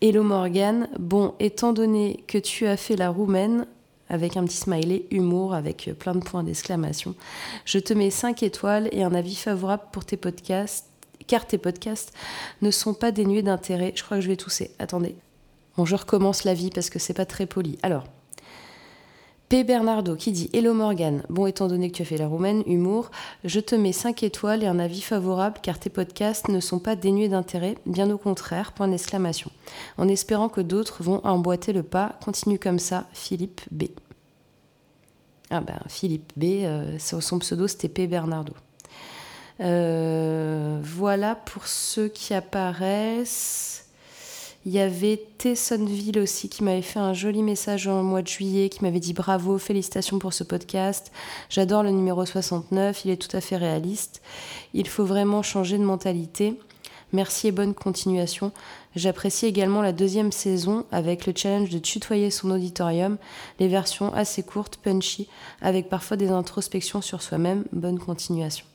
Hello 0.00 0.22
Morgan, 0.22 0.88
bon, 1.00 1.34
étant 1.40 1.72
donné 1.72 2.22
que 2.28 2.38
tu 2.38 2.68
as 2.68 2.76
fait 2.76 2.96
la 2.96 3.10
roumaine, 3.10 3.66
avec 4.12 4.36
un 4.36 4.44
petit 4.44 4.58
smiley 4.58 5.06
humour 5.10 5.54
avec 5.54 5.90
plein 5.98 6.14
de 6.14 6.20
points 6.20 6.44
d'exclamation. 6.44 7.16
Je 7.64 7.78
te 7.78 7.92
mets 7.92 8.10
5 8.10 8.42
étoiles 8.42 8.88
et 8.92 9.02
un 9.02 9.14
avis 9.14 9.34
favorable 9.34 9.84
pour 9.90 10.04
tes 10.04 10.16
podcasts, 10.16 10.86
car 11.26 11.46
tes 11.46 11.58
podcasts 11.58 12.12
ne 12.60 12.70
sont 12.70 12.94
pas 12.94 13.10
dénués 13.10 13.42
d'intérêt. 13.42 13.92
Je 13.96 14.04
crois 14.04 14.18
que 14.18 14.22
je 14.22 14.28
vais 14.28 14.36
tousser. 14.36 14.70
Attendez. 14.78 15.16
Bon, 15.76 15.84
je 15.84 15.96
recommence 15.96 16.44
la 16.44 16.54
vie 16.54 16.70
parce 16.70 16.90
que 16.90 16.98
c'est 16.98 17.14
pas 17.14 17.24
très 17.24 17.46
poli. 17.46 17.78
Alors, 17.82 18.04
P. 19.52 19.64
Bernardo 19.64 20.16
qui 20.16 20.32
dit 20.32 20.48
Hello 20.54 20.72
Morgan, 20.72 21.24
bon 21.28 21.44
étant 21.44 21.68
donné 21.68 21.90
que 21.90 21.96
tu 21.96 22.00
as 22.00 22.06
fait 22.06 22.16
la 22.16 22.26
roumaine, 22.26 22.62
humour, 22.64 23.10
je 23.44 23.60
te 23.60 23.74
mets 23.74 23.92
5 23.92 24.22
étoiles 24.22 24.62
et 24.62 24.66
un 24.66 24.78
avis 24.78 25.02
favorable 25.02 25.58
car 25.62 25.78
tes 25.78 25.90
podcasts 25.90 26.48
ne 26.48 26.58
sont 26.58 26.78
pas 26.78 26.96
dénués 26.96 27.28
d'intérêt, 27.28 27.76
bien 27.84 28.10
au 28.10 28.16
contraire, 28.16 28.72
point 28.72 28.88
d'exclamation. 28.88 29.50
En 29.98 30.08
espérant 30.08 30.48
que 30.48 30.62
d'autres 30.62 31.02
vont 31.02 31.20
emboîter 31.22 31.74
le 31.74 31.82
pas, 31.82 32.18
continue 32.24 32.58
comme 32.58 32.78
ça, 32.78 33.04
Philippe 33.12 33.60
B. 33.70 33.84
Ah 35.54 35.60
ben 35.60 35.78
Philippe 35.86 36.32
B, 36.34 36.64
euh, 36.64 36.98
son 36.98 37.38
pseudo 37.38 37.68
c'était 37.68 37.90
P. 37.90 38.06
Bernardo. 38.06 38.54
Euh, 39.60 40.80
voilà 40.82 41.34
pour 41.34 41.66
ceux 41.66 42.08
qui 42.08 42.32
apparaissent. 42.32 43.84
Il 44.64 44.72
y 44.72 44.78
avait 44.78 45.22
Tessonville 45.36 46.18
aussi 46.20 46.48
qui 46.48 46.64
m'avait 46.64 46.80
fait 46.80 47.00
un 47.00 47.12
joli 47.12 47.42
message 47.42 47.86
en 47.86 48.02
mois 48.02 48.22
de 48.22 48.28
juillet, 48.28 48.70
qui 48.70 48.82
m'avait 48.82 49.00
dit 49.00 49.12
bravo, 49.12 49.58
félicitations 49.58 50.18
pour 50.18 50.32
ce 50.32 50.42
podcast. 50.42 51.12
J'adore 51.50 51.82
le 51.82 51.90
numéro 51.90 52.24
69, 52.24 53.04
il 53.04 53.10
est 53.10 53.16
tout 53.16 53.36
à 53.36 53.42
fait 53.42 53.56
réaliste. 53.56 54.22
Il 54.72 54.88
faut 54.88 55.04
vraiment 55.04 55.42
changer 55.42 55.76
de 55.76 55.84
mentalité. 55.84 56.58
Merci 57.12 57.48
et 57.48 57.52
bonne 57.52 57.74
continuation. 57.74 58.52
J'apprécie 58.96 59.46
également 59.46 59.82
la 59.82 59.92
deuxième 59.92 60.32
saison 60.32 60.86
avec 60.90 61.26
le 61.26 61.32
challenge 61.36 61.70
de 61.70 61.78
tutoyer 61.78 62.30
son 62.30 62.50
auditorium, 62.50 63.18
les 63.60 63.68
versions 63.68 64.12
assez 64.14 64.42
courtes, 64.42 64.78
punchy, 64.82 65.28
avec 65.60 65.88
parfois 65.88 66.16
des 66.16 66.30
introspections 66.30 67.02
sur 67.02 67.22
soi-même. 67.22 67.64
Bonne 67.72 67.98
continuation. 67.98 68.66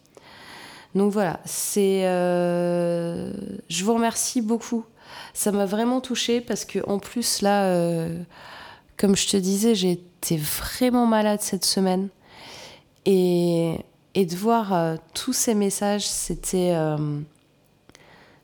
Donc 0.95 1.11
voilà, 1.11 1.39
c'est. 1.45 2.05
Euh, 2.05 3.33
je 3.69 3.83
vous 3.83 3.93
remercie 3.93 4.41
beaucoup 4.41 4.85
ça 5.33 5.51
m'a 5.51 5.65
vraiment 5.65 6.01
touchée 6.01 6.41
parce 6.41 6.65
que 6.65 6.79
en 6.87 6.99
plus 6.99 7.41
là, 7.41 7.65
euh, 7.65 8.21
comme 8.97 9.15
je 9.15 9.27
te 9.27 9.37
disais, 9.37 9.75
j'ai 9.75 9.91
été 9.91 10.37
vraiment 10.37 11.05
malade 11.05 11.41
cette 11.41 11.65
semaine 11.65 12.09
et, 13.05 13.75
et 14.15 14.25
de 14.25 14.35
voir 14.35 14.73
euh, 14.73 14.95
tous 15.13 15.33
ces 15.33 15.53
messages, 15.53 16.07
c'était 16.07 16.75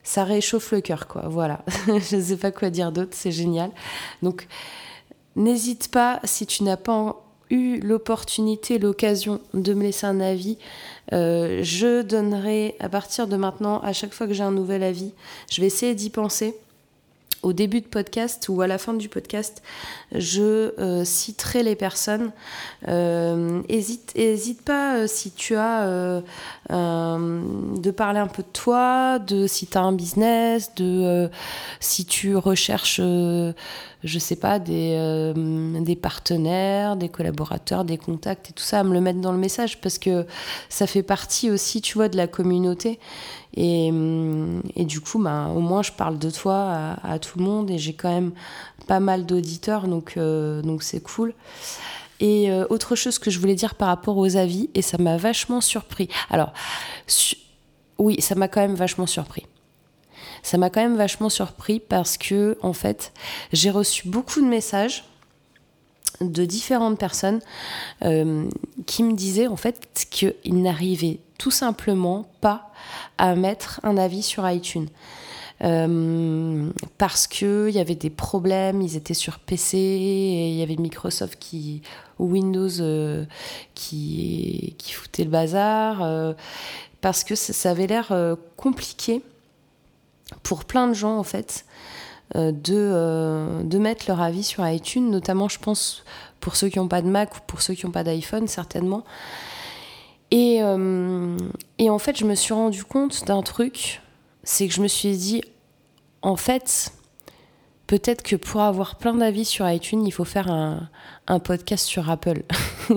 ça 0.04 0.24
réchauffe 0.24 0.72
le 0.72 0.82
cœur 0.82 1.08
quoi. 1.08 1.24
Voilà, 1.28 1.64
je 1.88 2.16
ne 2.16 2.22
sais 2.22 2.38
pas 2.38 2.52
quoi 2.52 2.70
dire 2.70 2.92
d'autre, 2.92 3.12
c'est 3.14 3.32
génial. 3.32 3.72
Donc 4.22 4.48
n'hésite 5.36 5.90
pas 5.90 6.20
si 6.24 6.46
tu 6.46 6.64
n'as 6.64 6.78
pas 6.78 7.16
eu 7.50 7.80
l'opportunité, 7.80 8.80
l'occasion 8.80 9.40
de 9.54 9.74
me 9.74 9.84
laisser 9.84 10.08
un 10.08 10.20
avis, 10.20 10.58
je 11.12 12.02
donnerai 12.02 12.76
à 12.80 12.90
partir 12.90 13.28
de 13.28 13.36
maintenant, 13.36 13.80
à 13.82 13.94
chaque 13.94 14.14
fois 14.14 14.28
que 14.28 14.34
j'ai 14.34 14.44
un 14.44 14.52
nouvel 14.52 14.82
avis, 14.82 15.12
je 15.52 15.62
vais 15.62 15.68
essayer 15.68 15.94
d'y 15.94 16.10
penser 16.10 16.56
au 17.44 17.54
début 17.54 17.82
de 17.82 17.88
podcast 17.88 18.48
ou 18.50 18.62
à 18.62 18.68
la 18.68 18.78
fin 18.78 18.94
du 18.94 19.10
podcast, 19.10 19.62
je 20.14 20.74
euh, 20.80 21.04
citerai 21.04 21.62
les 21.62 21.76
personnes. 21.76 22.32
Euh, 22.88 23.62
hésite, 23.70 24.12
hésite 24.16 24.64
pas 24.64 24.96
euh, 24.96 25.08
si 25.08 25.32
tu 25.32 25.56
as 25.56 26.22
de 26.70 27.92
parler 27.92 28.20
un 28.20 28.28
peu 28.28 28.44
de 28.44 28.48
toi, 28.48 29.20
de 29.20 29.46
si 29.46 29.68
tu 29.68 29.78
as 29.78 29.82
un 29.82 29.92
business, 29.92 30.74
de 30.76 31.30
si 31.80 32.06
tu 32.06 32.36
recherches, 32.36 33.02
je 34.04 34.20
sais 34.20 34.36
pas, 34.36 34.60
des, 34.60 35.34
des 35.82 35.96
partenaires, 35.96 36.96
des 36.96 37.10
collaborateurs, 37.10 37.86
des 37.86 37.98
contacts 37.98 38.50
et 38.50 38.54
tout 38.54 38.64
ça, 38.64 38.80
à 38.80 38.84
me 38.84 38.94
le 38.94 39.02
mettre 39.02 39.20
dans 39.20 39.32
le 39.32 39.38
message 39.38 39.80
parce 39.82 39.98
que 39.98 40.26
ça 40.70 40.88
fait 40.88 41.04
partie 41.04 41.50
aussi, 41.50 41.82
tu 41.82 41.96
vois, 41.96 42.10
de 42.10 42.18
la 42.18 42.28
communauté. 42.28 43.00
Et, 43.56 43.92
et, 44.76 44.86
du 44.86 45.00
coup, 45.00 45.22
bah, 45.22 45.50
au 45.56 45.60
moins, 45.60 45.84
je 45.84 45.92
parle 45.92 46.18
de 46.18 46.30
toi 46.30 46.98
à, 47.04 47.20
tout 47.20 47.38
le 47.38 47.46
monde 47.46 47.70
et 47.70 47.78
j'ai 47.78 47.94
quand 47.94 48.12
même 48.12 48.32
pas 48.88 49.00
mal 49.00 49.26
d'auditeurs, 49.26 49.88
donc 49.88 50.16
euh, 50.18 50.62
donc 50.62 50.84
c'est 50.84 51.02
cool. 51.02 51.34
Et 52.20 52.52
euh, 52.52 52.66
autre 52.70 52.96
chose 52.96 53.20
que 53.20 53.30
je 53.30 53.40
voulais 53.40 53.56
dire 53.56 53.76
par 53.76 53.88
rapport 53.88 54.18
aux 54.18 54.38
avis, 54.38 54.70
et 54.74 54.82
ça 54.82 54.98
m'a 54.98 55.18
vachement 55.18 55.62
surpris. 55.62 56.08
Alors, 56.30 56.54
oui, 57.98 58.22
ça 58.22 58.36
m'a 58.36 58.48
quand 58.48 58.62
même 58.62 58.76
vachement 58.76 59.08
surpris. 59.08 59.46
Ça 60.44 60.58
m'a 60.58 60.70
quand 60.70 60.82
même 60.82 60.98
vachement 60.98 61.30
surpris 61.30 61.80
parce 61.80 62.18
que, 62.18 62.58
en 62.62 62.74
fait, 62.74 63.12
j'ai 63.52 63.72
reçu 63.72 64.08
beaucoup 64.08 64.42
de 64.42 64.46
messages 64.46 65.04
de 66.22 66.46
différentes 66.46 67.00
personnes 67.00 67.40
euh, 68.04 68.48
qui 68.86 69.04
me 69.04 69.14
disaient 69.14 69.48
en 69.48 69.56
fait 69.56 70.06
qu'ils 70.12 70.62
n'arrivaient 70.62 71.20
tout 71.38 71.52
simplement 71.52 72.30
pas 72.40 72.72
à 73.18 73.36
mettre 73.36 73.80
un 73.84 73.98
avis 73.98 74.22
sur 74.22 74.48
iTunes. 74.50 74.88
Euh, 75.64 76.70
parce 76.98 77.28
qu'il 77.28 77.70
y 77.70 77.80
avait 77.80 77.96
des 77.96 78.10
problèmes, 78.10 78.82
ils 78.82 78.98
étaient 78.98 79.14
sur 79.14 79.40
PC, 79.40 79.78
il 79.78 80.56
y 80.56 80.62
avait 80.62 80.76
Microsoft 80.76 81.38
qui, 81.40 81.82
ou 82.20 82.32
Windows 82.32 82.82
euh, 82.82 83.26
qui, 83.74 84.76
qui 84.78 84.94
foutait 84.94 85.24
le 85.24 85.30
bazar. 85.30 86.36
parce 87.02 87.24
que 87.24 87.36
ça, 87.36 87.70
avait 87.70 87.88
l'air 87.88 88.12
euh, 88.12 88.36
compliqué 88.58 89.22
pour 90.42 90.66
plein 90.66 90.88
de 90.88 90.94
gens 90.94 91.18
en 91.18 91.24
fait 91.24 91.66
de, 92.36 93.62
de 93.64 93.78
mettre 93.78 94.06
leur 94.08 94.20
avis 94.20 94.44
sur 94.44 94.68
iTunes, 94.68 95.12
notamment 95.12 95.48
je 95.50 95.60
pense 95.60 96.04
pour 96.40 96.56
ceux 96.56 96.70
qui 96.70 96.80
n'ont 96.80 96.88
pas 96.88 97.04
de 97.04 97.08
Mac 97.08 97.36
ou 97.36 97.40
pour 97.46 97.62
ceux 97.62 97.76
qui 97.76 97.86
n'ont 97.86 97.92
pas 97.92 98.04
d'iPhone 98.04 98.48
certainement. 98.48 99.04
Et, 100.32 100.62
et 101.78 101.90
en 101.92 102.00
fait 102.00 102.18
je 102.18 102.26
me 102.26 102.34
suis 102.34 102.56
rendu 102.56 102.84
compte 102.84 103.26
d'un 103.26 103.44
truc, 103.44 104.02
c'est 104.44 104.68
que 104.68 104.74
je 104.74 104.82
me 104.82 104.88
suis 104.88 105.16
dit 105.16 105.44
en 106.24 106.36
fait 106.36 106.92
peut-être 107.94 108.24
que 108.24 108.36
pour 108.36 108.62
avoir 108.62 108.96
plein 108.96 109.14
d'avis 109.14 109.46
sur 109.46 109.70
iTunes, 109.70 110.04
il 110.06 110.12
faut 110.12 110.26
faire 110.26 110.50
un, 110.50 110.90
un 111.28 111.40
podcast 111.40 111.86
sur 111.86 112.10
Apple. 112.10 112.44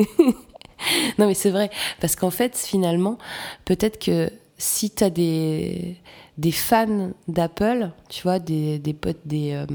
non 1.18 1.26
mais 1.26 1.34
c'est 1.34 1.50
vrai, 1.50 1.70
parce 2.00 2.16
qu'en 2.16 2.30
fait, 2.30 2.56
finalement, 2.56 3.18
peut-être 3.64 3.98
que 3.98 4.30
si 4.58 4.90
tu 4.90 5.04
as 5.04 5.10
des, 5.10 5.96
des 6.38 6.52
fans 6.52 7.12
d'Apple, 7.28 7.90
tu 8.08 8.22
vois, 8.22 8.38
des, 8.38 8.78
des 8.78 8.92
potes, 8.92 9.20
des, 9.24 9.52
euh, 9.52 9.66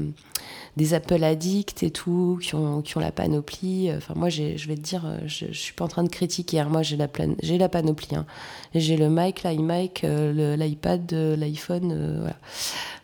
des 0.76 0.94
Apple 0.94 1.22
addicts 1.24 1.82
et 1.82 1.90
tout, 1.90 2.38
qui 2.40 2.54
ont, 2.54 2.82
qui 2.82 2.96
ont 2.96 3.00
la 3.00 3.10
panoplie. 3.10 3.90
Euh, 3.90 3.96
enfin, 3.96 4.14
moi, 4.14 4.28
je 4.28 4.66
vais 4.68 4.76
te 4.76 4.80
dire, 4.80 5.04
euh, 5.04 5.18
je, 5.26 5.46
je 5.50 5.58
suis 5.58 5.72
pas 5.72 5.84
en 5.84 5.88
train 5.88 6.04
de 6.04 6.08
critiquer. 6.08 6.60
Hein. 6.60 6.68
Moi, 6.70 6.82
j'ai 6.82 6.96
la, 6.96 7.08
j'ai 7.42 7.58
la 7.58 7.68
panoplie. 7.68 8.14
Hein. 8.14 8.26
J'ai 8.74 8.96
le 8.96 9.08
mic, 9.08 9.42
l'iMac, 9.42 10.02
l'iPad, 10.02 11.12
l'iPhone. 11.12 12.18
voilà. 12.20 12.36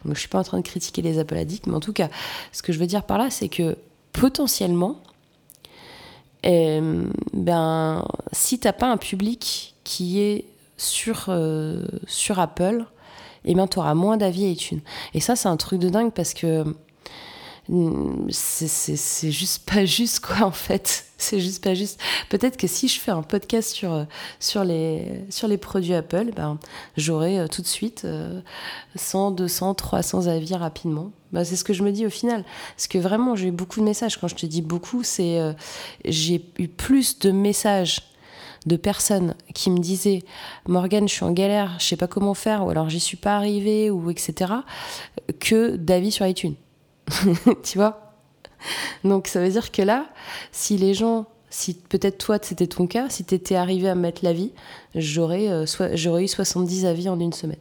Donc, 0.04 0.14
je 0.14 0.20
suis 0.20 0.28
pas 0.28 0.38
en 0.38 0.44
train 0.44 0.58
de 0.58 0.66
critiquer 0.66 1.02
les 1.02 1.18
Apple 1.18 1.36
addicts, 1.36 1.66
mais 1.66 1.74
en 1.74 1.80
tout 1.80 1.92
cas, 1.92 2.08
ce 2.52 2.62
que 2.62 2.72
je 2.72 2.78
veux 2.78 2.86
dire 2.86 3.02
par 3.02 3.18
là, 3.18 3.28
c'est 3.30 3.48
que 3.48 3.76
potentiellement, 4.12 5.00
ben, 6.44 8.04
si 8.30 8.60
t'as 8.60 8.72
pas 8.72 8.86
un 8.86 8.96
public 8.96 9.74
qui 9.82 10.20
est 10.20 10.44
sur, 10.76 11.28
sur 12.06 12.38
Apple, 12.38 12.86
et 13.44 13.54
bien 13.54 13.66
tu 13.66 13.78
auras 13.78 13.94
moins 13.94 14.16
d'avis 14.16 14.46
et 14.46 14.56
thunes. 14.56 14.80
Et 15.14 15.20
ça, 15.20 15.36
c'est 15.36 15.48
un 15.48 15.56
truc 15.56 15.80
de 15.80 15.88
dingue 15.88 16.12
parce 16.12 16.34
que 16.34 16.64
mm, 17.68 18.28
c'est 18.30 19.30
juste 19.30 19.68
pas 19.68 19.84
juste 19.84 20.20
quoi 20.20 20.42
en 20.42 20.52
fait. 20.52 21.04
C'est 21.20 21.40
juste 21.40 21.64
pas 21.64 21.74
juste. 21.74 22.00
Peut-être 22.28 22.56
que 22.56 22.68
si 22.68 22.86
je 22.86 23.00
fais 23.00 23.10
un 23.10 23.22
podcast 23.22 23.72
sur 23.72 24.06
sur 24.38 24.62
les 24.62 25.24
sur 25.30 25.48
les 25.48 25.58
produits 25.58 25.94
Apple 25.94 26.30
ben 26.36 26.60
j'aurai 26.96 27.40
euh, 27.40 27.48
tout 27.48 27.60
de 27.60 27.66
suite 27.66 28.06
100 28.94 29.32
200 29.32 29.74
300 29.74 30.28
avis 30.28 30.54
rapidement. 30.54 31.10
Ben, 31.32 31.42
c'est 31.42 31.56
ce 31.56 31.64
que 31.64 31.72
je 31.72 31.82
me 31.82 31.90
dis 31.90 32.06
au 32.06 32.10
final. 32.10 32.44
Parce 32.76 32.86
que 32.86 32.98
vraiment 32.98 33.34
j'ai 33.34 33.48
eu 33.48 33.50
beaucoup 33.50 33.80
de 33.80 33.84
messages. 33.84 34.16
Quand 34.16 34.28
je 34.28 34.36
te 34.36 34.46
dis 34.46 34.62
beaucoup 34.62 35.02
c'est 35.02 35.40
euh, 35.40 35.54
j'ai 36.04 36.40
eu 36.58 36.68
plus 36.68 37.18
de 37.18 37.32
messages 37.32 38.00
de 38.68 38.76
personnes 38.76 39.34
qui 39.54 39.70
me 39.70 39.78
disaient 39.78 40.22
Morgane, 40.66 41.08
je 41.08 41.14
suis 41.14 41.24
en 41.24 41.32
galère, 41.32 41.76
je 41.78 41.86
sais 41.86 41.96
pas 41.96 42.06
comment 42.06 42.34
faire, 42.34 42.64
ou 42.64 42.70
alors 42.70 42.88
j'y 42.88 43.00
suis 43.00 43.16
pas 43.16 43.36
arrivée, 43.36 43.90
ou 43.90 44.10
etc., 44.10 44.52
que 45.40 45.76
d'avis 45.76 46.12
sur 46.12 46.26
iTunes. 46.26 46.54
tu 47.64 47.78
vois? 47.78 48.14
Donc 49.04 49.26
ça 49.28 49.40
veut 49.40 49.50
dire 49.50 49.72
que 49.72 49.82
là, 49.82 50.06
si 50.52 50.76
les 50.76 50.94
gens, 50.94 51.26
si 51.50 51.74
peut-être 51.74 52.18
toi 52.18 52.38
c'était 52.40 52.66
ton 52.66 52.86
cas, 52.86 53.08
si 53.08 53.24
tu 53.24 53.34
étais 53.34 53.54
arrivé 53.54 53.88
à 53.88 53.94
mettre 53.94 54.24
l'avis, 54.24 54.52
j'aurais 54.94 55.48
euh, 55.48 55.64
j'aurais 55.94 56.24
eu 56.24 56.28
70 56.28 56.86
avis 56.86 57.08
en 57.08 57.18
une 57.18 57.32
semaine. 57.32 57.58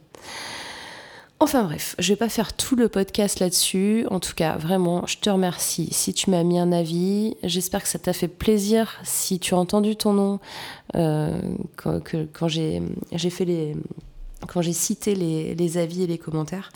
Enfin 1.40 1.62
bref, 1.62 1.94
je 2.00 2.12
vais 2.12 2.16
pas 2.16 2.28
faire 2.28 2.52
tout 2.52 2.74
le 2.74 2.88
podcast 2.88 3.38
là-dessus. 3.38 4.06
En 4.10 4.18
tout 4.18 4.34
cas, 4.34 4.56
vraiment, 4.56 5.06
je 5.06 5.18
te 5.18 5.30
remercie 5.30 5.88
si 5.92 6.12
tu 6.12 6.30
m'as 6.30 6.42
mis 6.42 6.58
un 6.58 6.72
avis. 6.72 7.36
J'espère 7.44 7.82
que 7.82 7.88
ça 7.88 8.00
t'a 8.00 8.12
fait 8.12 8.26
plaisir 8.26 8.98
si 9.04 9.38
tu 9.38 9.54
as 9.54 9.56
entendu 9.56 9.94
ton 9.94 10.12
nom 10.12 10.40
euh, 10.96 11.40
quand, 11.76 12.48
j'ai 12.48 12.80
fait 13.30 13.44
les 13.44 13.76
quand 14.48 14.62
j'ai 14.62 14.72
cité 14.72 15.14
les, 15.14 15.78
avis 15.78 16.02
et 16.02 16.06
les 16.08 16.18
commentaires. 16.18 16.72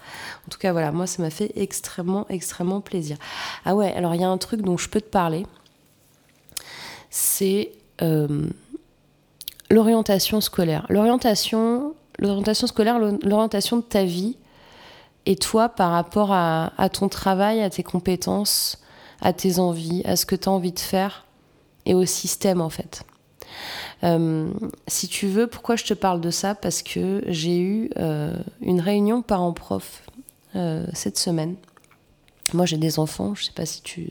En 0.46 0.50
tout 0.50 0.58
cas, 0.58 0.70
voilà, 0.70 0.92
moi, 0.92 1.08
ça 1.08 1.22
m'a 1.22 1.30
fait 1.30 1.50
extrêmement, 1.56 2.26
extrêmement 2.28 2.80
plaisir. 2.80 3.16
Ah 3.64 3.74
ouais, 3.74 3.92
alors 3.94 4.14
il 4.14 4.20
y 4.20 4.24
a 4.24 4.28
un 4.28 4.38
truc 4.38 4.62
dont 4.62 4.76
je 4.76 4.88
peux 4.88 5.00
te 5.00 5.10
parler. 5.10 5.44
C'est 7.10 7.72
euh, 8.00 8.46
l'orientation 9.70 10.40
scolaire. 10.40 10.86
L'orientation 10.88 11.94
scolaire, 12.54 13.00
l'orientation 13.00 13.78
de 13.78 13.82
ta 13.82 14.04
vie 14.04 14.36
et 15.26 15.36
toi, 15.36 15.68
par 15.68 15.92
rapport 15.92 16.32
à, 16.32 16.88
ton 16.92 17.08
travail, 17.08 17.62
à 17.62 17.70
tes 17.70 17.82
compétences, 17.82 18.78
à 19.20 19.32
tes 19.32 19.58
envies, 19.58 20.02
à 20.04 20.16
ce 20.16 20.26
que 20.26 20.34
tu 20.34 20.48
as 20.48 20.52
envie 20.52 20.72
de 20.72 20.80
faire, 20.80 21.26
et 21.86 21.94
au 21.94 22.04
système 22.04 22.60
en 22.60 22.70
fait. 22.70 23.04
Euh, 24.04 24.50
si 24.88 25.06
tu 25.06 25.26
veux, 25.28 25.46
pourquoi 25.46 25.76
je 25.76 25.84
te 25.84 25.94
parle 25.94 26.20
de 26.20 26.30
ça? 26.30 26.54
Parce 26.54 26.82
que 26.82 27.22
j'ai 27.28 27.60
eu 27.60 27.90
euh, 27.98 28.36
une 28.60 28.80
réunion 28.80 29.22
parents-prof 29.22 30.02
euh, 30.56 30.86
cette 30.92 31.18
semaine. 31.18 31.54
Moi, 32.52 32.66
j'ai 32.66 32.78
des 32.78 32.98
enfants. 32.98 33.34
Je 33.34 33.42
ne 33.42 33.44
sais 33.46 33.52
pas 33.52 33.66
si 33.66 33.82
tu, 33.82 34.10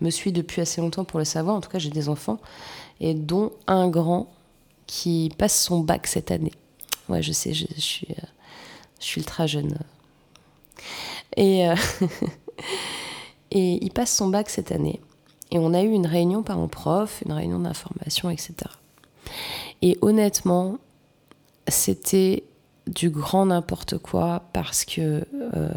me 0.00 0.10
suis 0.10 0.32
depuis 0.32 0.60
assez 0.60 0.80
longtemps 0.80 1.04
pour 1.04 1.18
le 1.18 1.24
savoir. 1.24 1.56
En 1.56 1.60
tout 1.60 1.70
cas, 1.70 1.78
j'ai 1.78 1.90
des 1.90 2.08
enfants. 2.08 2.38
Et 3.00 3.14
dont 3.14 3.52
un 3.66 3.88
grand 3.88 4.32
qui 4.86 5.32
passe 5.36 5.60
son 5.60 5.80
bac 5.80 6.06
cette 6.06 6.30
année. 6.30 6.52
Ouais, 7.08 7.22
je 7.22 7.32
sais, 7.32 7.52
je 7.54 7.66
suis 7.76 8.08
je 9.04 9.10
suis 9.10 9.20
ultra 9.20 9.46
jeune. 9.46 9.78
Et, 11.36 11.68
euh, 11.68 11.76
et 13.50 13.84
il 13.84 13.90
passe 13.90 14.14
son 14.14 14.28
bac 14.28 14.48
cette 14.48 14.72
année. 14.72 15.00
Et 15.50 15.58
on 15.58 15.74
a 15.74 15.82
eu 15.82 15.90
une 15.90 16.06
réunion 16.06 16.42
par 16.42 16.56
mon 16.56 16.68
prof, 16.68 17.22
une 17.26 17.32
réunion 17.32 17.58
d'information, 17.58 18.30
etc. 18.30 18.54
Et 19.82 19.98
honnêtement, 20.00 20.78
c'était 21.68 22.44
du 22.86 23.10
grand 23.10 23.46
n'importe 23.46 23.98
quoi 23.98 24.42
parce 24.52 24.84
que 24.84 25.24
euh, 25.54 25.68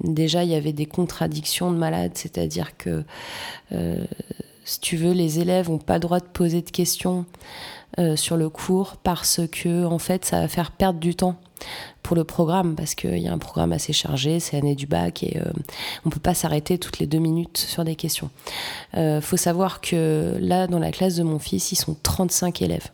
déjà 0.00 0.44
il 0.44 0.50
y 0.50 0.54
avait 0.54 0.72
des 0.72 0.86
contradictions 0.86 1.70
de 1.70 1.76
malades, 1.76 2.12
c'est-à-dire 2.14 2.76
que 2.78 3.04
euh, 3.72 4.04
si 4.70 4.80
tu 4.80 4.96
veux, 4.96 5.12
les 5.12 5.40
élèves 5.40 5.68
n'ont 5.68 5.78
pas 5.78 5.94
le 5.94 6.00
droit 6.00 6.20
de 6.20 6.26
poser 6.26 6.62
de 6.62 6.70
questions 6.70 7.26
sur 8.14 8.36
le 8.36 8.48
cours 8.48 8.96
parce 9.02 9.40
que 9.50 9.84
en 9.84 9.98
fait 9.98 10.24
ça 10.24 10.40
va 10.40 10.48
faire 10.48 10.70
perdre 10.70 11.00
du 11.00 11.16
temps 11.16 11.36
pour 12.02 12.16
le 12.16 12.24
programme 12.24 12.74
parce 12.74 12.94
qu'il 12.94 13.18
y 13.18 13.28
a 13.28 13.32
un 13.32 13.38
programme 13.38 13.72
assez 13.72 13.92
chargé, 13.92 14.40
c'est 14.40 14.56
l'année 14.56 14.74
du 14.74 14.86
bac 14.86 15.22
et 15.22 15.38
euh, 15.38 15.50
on 16.04 16.10
peut 16.10 16.20
pas 16.20 16.34
s'arrêter 16.34 16.78
toutes 16.78 16.98
les 16.98 17.06
deux 17.06 17.18
minutes 17.18 17.58
sur 17.58 17.84
des 17.84 17.96
questions. 17.96 18.30
Euh, 18.96 19.20
faut 19.20 19.36
savoir 19.36 19.80
que 19.80 20.36
là, 20.40 20.66
dans 20.66 20.78
la 20.78 20.92
classe 20.92 21.16
de 21.16 21.22
mon 21.22 21.38
fils, 21.38 21.72
ils 21.72 21.76
sont 21.76 21.96
35 22.02 22.62
élèves. 22.62 22.88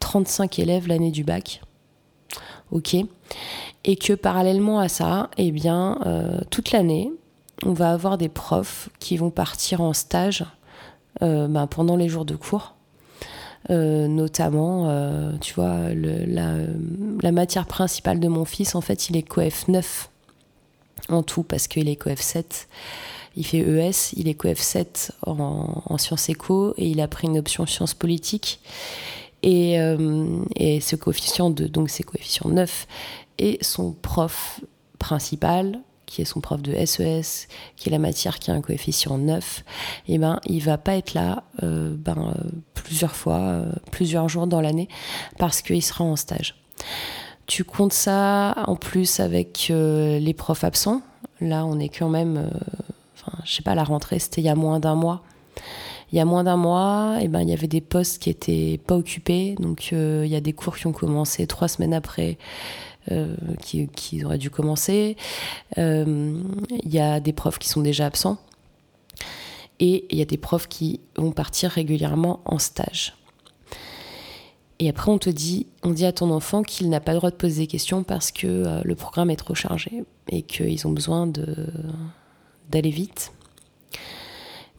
35 0.00 0.58
élèves 0.58 0.86
l'année 0.86 1.10
du 1.10 1.24
bac. 1.24 1.62
Ok. 2.70 2.96
Et 3.84 3.96
que 3.96 4.12
parallèlement 4.12 4.78
à 4.78 4.88
ça, 4.88 5.30
eh 5.36 5.50
bien, 5.50 5.98
euh, 6.06 6.40
toute 6.50 6.72
l'année, 6.72 7.10
on 7.64 7.72
va 7.72 7.92
avoir 7.92 8.18
des 8.18 8.28
profs 8.28 8.88
qui 8.98 9.16
vont 9.16 9.30
partir 9.30 9.80
en 9.80 9.92
stage 9.92 10.44
ben, 11.20 11.66
pendant 11.68 11.96
les 11.96 12.08
jours 12.08 12.24
de 12.24 12.36
cours 12.36 12.74
euh, 13.70 14.08
notamment, 14.08 14.90
euh, 14.90 15.32
tu 15.40 15.54
vois, 15.54 15.88
la, 15.94 17.32
matière 17.32 17.66
principale 17.66 18.20
de 18.20 18.28
mon 18.28 18.44
fils, 18.44 18.74
en 18.74 18.82
fait, 18.82 19.08
il 19.08 19.16
est 19.16 19.22
coef 19.22 19.68
9 19.68 20.10
en 21.08 21.22
tout, 21.22 21.42
parce 21.42 21.66
qu'il 21.66 21.88
est 21.88 21.96
coef 21.96 22.20
7. 22.20 22.68
Il 23.36 23.46
fait 23.46 23.58
ES, 23.58 24.12
il 24.16 24.28
est 24.28 24.34
coef 24.34 24.58
7 24.58 25.12
en, 25.26 25.96
sciences 25.98 26.28
éco, 26.28 26.74
et 26.76 26.88
il 26.88 27.00
a 27.00 27.08
pris 27.08 27.26
une 27.26 27.38
option 27.38 27.64
sciences 27.64 27.94
politiques. 27.94 28.60
Et, 29.42 29.80
euh, 29.80 30.42
et 30.56 30.80
ce 30.80 30.96
coefficient 30.96 31.50
de, 31.50 31.66
donc 31.66 31.90
c'est 31.90 32.02
coefficient 32.02 32.48
9, 32.48 32.86
et 33.38 33.58
son 33.62 33.92
prof 33.92 34.60
principal, 34.98 35.80
qui 36.14 36.22
est 36.22 36.24
son 36.24 36.40
prof 36.40 36.62
de 36.62 36.72
SES, 36.86 37.00
e 37.00 37.22
qui 37.76 37.88
est 37.88 37.92
la 37.92 37.98
matière 37.98 38.38
qui 38.38 38.52
a 38.52 38.54
un 38.54 38.60
coefficient 38.60 39.18
9, 39.18 39.64
et 40.06 40.14
eh 40.14 40.18
ben, 40.18 40.38
il 40.46 40.60
va 40.62 40.78
pas 40.78 40.94
être 40.94 41.12
là 41.12 41.42
euh, 41.64 41.92
ben, 41.98 42.16
euh, 42.16 42.50
plusieurs 42.74 43.16
fois, 43.16 43.38
euh, 43.38 43.72
plusieurs 43.90 44.28
jours 44.28 44.46
dans 44.46 44.60
l'année, 44.60 44.88
parce 45.38 45.60
qu'il 45.60 45.82
sera 45.82 46.04
en 46.04 46.14
stage. 46.14 46.54
Tu 47.46 47.64
comptes 47.64 47.92
ça 47.92 48.54
en 48.68 48.76
plus 48.76 49.18
avec 49.18 49.66
les 49.68 50.34
profs 50.34 50.64
absents. 50.64 51.02
Là, 51.40 51.66
on 51.66 51.78
est 51.78 51.90
quand 51.90 52.08
même, 52.08 52.48
enfin, 53.14 53.36
je 53.44 53.56
sais 53.56 53.62
pas, 53.62 53.74
la 53.74 53.84
rentrée, 53.84 54.18
c'était 54.18 54.40
il 54.40 54.44
y 54.44 54.48
a 54.48 54.54
moins 54.54 54.80
d'un 54.80 54.94
mois 54.94 55.22
il 56.12 56.18
y 56.18 56.20
a 56.20 56.24
moins 56.24 56.44
d'un 56.44 56.56
mois, 56.56 57.16
eh 57.20 57.26
ben, 57.26 57.40
il 57.40 57.48
y 57.48 57.52
avait 57.52 57.66
des 57.66 57.80
postes 57.80 58.22
qui 58.22 58.30
étaient 58.30 58.78
pas 58.86 58.94
occupés. 58.94 59.56
Donc, 59.58 59.90
il 59.90 60.26
y 60.26 60.36
a 60.36 60.40
des 60.40 60.52
cours 60.52 60.76
qui 60.76 60.86
ont 60.86 60.92
commencé 60.92 61.44
trois 61.48 61.66
semaines 61.66 61.92
après 61.92 62.38
euh, 62.38 62.93
qui, 63.60 63.88
qui, 63.88 64.24
auraient 64.24 64.38
dû 64.38 64.50
commencer. 64.50 65.16
Euh, 65.78 66.40
il 66.82 66.92
y 66.92 67.00
a 67.00 67.20
des 67.20 67.32
profs 67.32 67.58
qui 67.58 67.68
sont 67.68 67.82
déjà 67.82 68.06
absents. 68.06 68.38
Et 69.80 70.06
il 70.10 70.18
y 70.18 70.22
a 70.22 70.24
des 70.24 70.36
profs 70.36 70.68
qui 70.68 71.00
vont 71.16 71.32
partir 71.32 71.70
régulièrement 71.70 72.40
en 72.44 72.58
stage. 72.58 73.14
Et 74.78 74.88
après, 74.88 75.10
on 75.10 75.18
te 75.18 75.30
dit, 75.30 75.66
on 75.82 75.90
dit 75.90 76.04
à 76.04 76.12
ton 76.12 76.30
enfant 76.30 76.62
qu'il 76.62 76.88
n'a 76.90 77.00
pas 77.00 77.12
le 77.12 77.18
droit 77.18 77.30
de 77.30 77.36
poser 77.36 77.62
des 77.62 77.66
questions 77.66 78.02
parce 78.02 78.32
que 78.32 78.46
euh, 78.46 78.80
le 78.84 78.94
programme 78.94 79.30
est 79.30 79.36
trop 79.36 79.54
chargé 79.54 80.04
et 80.28 80.42
qu'ils 80.42 80.86
ont 80.86 80.92
besoin 80.92 81.26
d'aller 82.70 82.90
vite. 82.90 83.32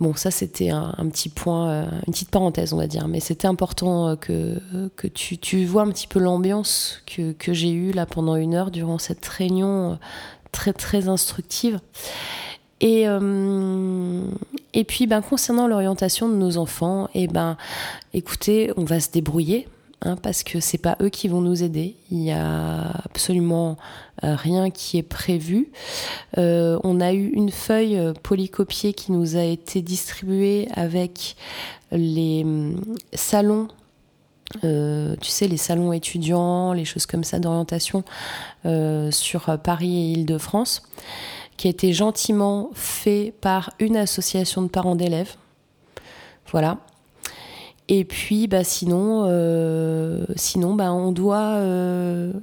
Bon, 0.02 0.14
ça 0.14 0.30
c'était 0.30 0.72
un, 0.72 0.92
petit 1.10 1.30
point, 1.30 1.70
euh, 1.70 1.86
une 2.06 2.12
petite 2.12 2.30
parenthèse, 2.30 2.74
on 2.74 2.78
va 2.78 2.88
dire, 2.88 3.08
mais 3.08 3.22
c'était 3.22 3.48
important 3.48 4.10
euh, 4.10 4.16
que, 4.18 4.60
que 4.98 5.08
tu, 5.08 5.38
tu, 5.38 5.64
vois 5.66 5.84
un 5.84 5.90
petit 5.90 6.08
peu 6.08 6.20
l'ambiance 6.20 7.02
que, 7.06 7.32
que 7.32 7.54
j'ai 7.54 7.72
eue 7.72 7.92
là 7.94 8.06
pendant 8.06 8.36
une 8.36 8.56
heure 8.56 8.72
durant 8.72 8.98
cette 8.98 9.25
réunion 9.25 9.94
euh, 9.94 9.96
très 10.52 10.74
très 10.74 11.08
instructive. 11.08 11.80
Et, 12.82 13.06
et 14.74 14.84
puis, 14.84 15.08
ben, 15.08 15.22
concernant 15.22 15.66
l'orientation 15.66 16.28
de 16.28 16.36
nos 16.36 16.58
enfants, 16.58 17.08
et 17.16 17.24
eh 17.24 17.28
ben, 17.28 17.56
écoutez, 18.14 18.72
on 18.75 18.84
va 18.84 19.00
se 19.00 19.10
débrouiller. 19.10 19.66
Hein, 20.06 20.18
parce 20.22 20.44
que 20.44 20.60
c'est 20.60 20.78
pas 20.78 20.98
eux 21.02 21.10
qui 21.10 21.28
vont 21.28 21.42
nous 21.42 21.64
aider. 21.64 21.96
Il 22.12 22.22
y 22.22 22.32
a 22.32 22.92
absolument 23.04 23.76
euh, 24.24 24.36
rien 24.36 24.70
qui 24.70 25.00
est 25.00 25.04
prévu. 25.04 25.72
Euh, 26.38 26.80
on 26.84 27.02
a 27.02 27.12
eu 27.12 27.30
une 27.30 27.50
feuille 27.50 27.98
euh, 27.98 28.14
polycopiée 28.14 28.94
qui 28.94 29.12
nous 29.12 29.36
a 29.36 29.42
été 29.42 29.82
distribuée 29.82 30.68
avec 30.76 31.36
les 31.92 32.44
hum, 32.44 32.96
salons 33.14 33.68
tu 34.62 35.30
sais, 35.30 35.48
les 35.48 35.58
salons 35.58 35.92
étudiants, 35.92 36.72
les 36.72 36.86
choses 36.86 37.08
comme 37.08 37.26
ça 37.26 37.40
d'orientation 37.40 38.04
sur 39.10 39.58
Paris 39.62 39.98
et 39.98 40.12
Île-de-France, 40.20 40.84
qui 41.58 41.68
a 41.68 41.72
été 41.72 41.92
gentiment 41.92 42.70
fait 42.74 43.34
par 43.42 43.72
une 43.80 43.98
association 43.98 44.62
de 44.62 44.68
parents 44.68 44.96
d'élèves. 44.96 45.36
Voilà. 46.52 46.78
Et 47.88 48.04
puis, 48.04 48.48
bah, 48.48 48.63
sinon, 48.63 49.25
euh, 49.27 50.25
sinon 50.36 50.74
bah, 50.74 50.92
on 50.92 51.12
doit, 51.12 51.58
euh, 51.58 52.34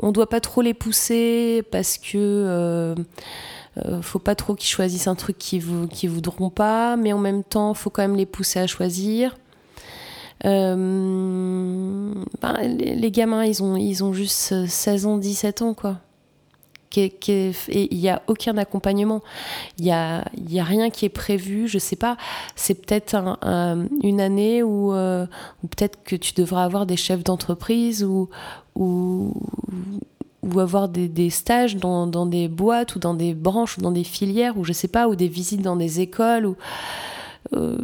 on 0.00 0.12
doit 0.12 0.28
pas 0.28 0.40
trop 0.40 0.62
les 0.62 0.74
pousser 0.74 1.64
parce 1.70 1.98
que 1.98 2.14
euh, 2.16 2.94
faut 4.02 4.20
pas 4.20 4.34
trop 4.36 4.54
qu'ils 4.54 4.68
choisissent 4.68 5.08
un 5.08 5.16
truc 5.16 5.38
qu'ils 5.38 5.64
ne 5.66 6.08
voudront 6.08 6.50
pas, 6.50 6.96
mais 6.96 7.12
en 7.12 7.18
même 7.18 7.42
temps, 7.42 7.74
faut 7.74 7.90
quand 7.90 8.02
même 8.02 8.16
les 8.16 8.26
pousser 8.26 8.60
à 8.60 8.66
choisir. 8.66 9.36
Ben, 10.44 10.74
les, 12.66 13.10
gamins, 13.12 13.44
ils 13.44 13.62
ont, 13.62 13.76
ils 13.76 14.02
ont 14.02 14.12
juste 14.12 14.66
16 14.66 15.06
ans, 15.06 15.16
17 15.16 15.62
ans, 15.62 15.74
quoi 15.74 15.98
et 16.98 17.94
il 17.94 17.98
n'y 17.98 18.08
a 18.08 18.22
aucun 18.26 18.56
accompagnement. 18.56 19.22
Il 19.78 19.84
n'y 19.84 19.92
a, 19.92 20.24
y 20.48 20.60
a 20.60 20.64
rien 20.64 20.90
qui 20.90 21.04
est 21.04 21.10
prévu. 21.10 21.68
Je 21.68 21.78
sais 21.78 21.96
pas, 21.96 22.16
c'est 22.56 22.74
peut-être 22.74 23.16
une 24.02 24.20
année 24.20 24.62
où, 24.62 24.92
euh, 24.92 25.26
peut-être 25.62 26.02
que 26.04 26.16
tu 26.16 26.32
devras 26.34 26.64
avoir 26.64 26.86
des 26.86 26.96
chefs 26.96 27.24
d'entreprise 27.24 28.04
ou, 28.04 28.28
avoir 30.56 30.88
des, 30.88 31.30
stages 31.30 31.76
dans, 31.76 32.26
des 32.26 32.48
boîtes 32.48 32.96
ou 32.96 32.98
dans 32.98 33.14
des 33.14 33.34
branches 33.34 33.78
ou 33.78 33.80
dans 33.80 33.92
des 33.92 34.04
filières 34.04 34.58
ou 34.58 34.64
je 34.64 34.72
sais 34.72 34.88
pas, 34.88 35.08
ou 35.08 35.16
des 35.16 35.28
visites 35.28 35.62
dans 35.62 35.76
des 35.76 36.00
écoles 36.00 36.46
ou 36.46 36.56
euh, 37.54 37.76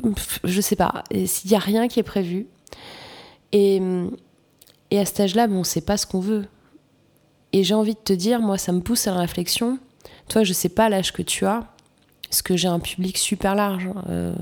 je 0.44 0.60
sais 0.60 0.76
pas. 0.76 1.04
Il 1.10 1.26
n'y 1.46 1.54
a 1.54 1.58
rien 1.58 1.88
qui 1.88 2.00
est 2.00 2.04
prévu. 2.04 2.46
Et, 3.52 3.80
à 4.92 5.04
cet 5.04 5.20
âge-là, 5.20 5.46
on 5.50 5.58
ne 5.58 5.64
sait 5.64 5.80
pas 5.80 5.96
ce 5.96 6.06
qu'on 6.06 6.20
veut. 6.20 6.46
Et 7.52 7.64
j'ai 7.64 7.74
envie 7.74 7.94
de 7.94 8.00
te 8.00 8.12
dire, 8.12 8.40
moi, 8.40 8.58
ça 8.58 8.72
me 8.72 8.80
pousse 8.80 9.06
à 9.06 9.14
la 9.14 9.20
réflexion. 9.20 9.78
Toi, 10.28 10.44
je 10.44 10.52
sais 10.52 10.68
pas 10.68 10.88
l'âge 10.88 11.12
que 11.12 11.22
tu 11.22 11.46
as, 11.46 11.64
parce 12.28 12.42
que 12.42 12.56
j'ai 12.56 12.68
un 12.68 12.80
public 12.80 13.16
super 13.16 13.54
large. 13.54 13.86
Hein. 13.86 14.04
Euh, 14.10 14.34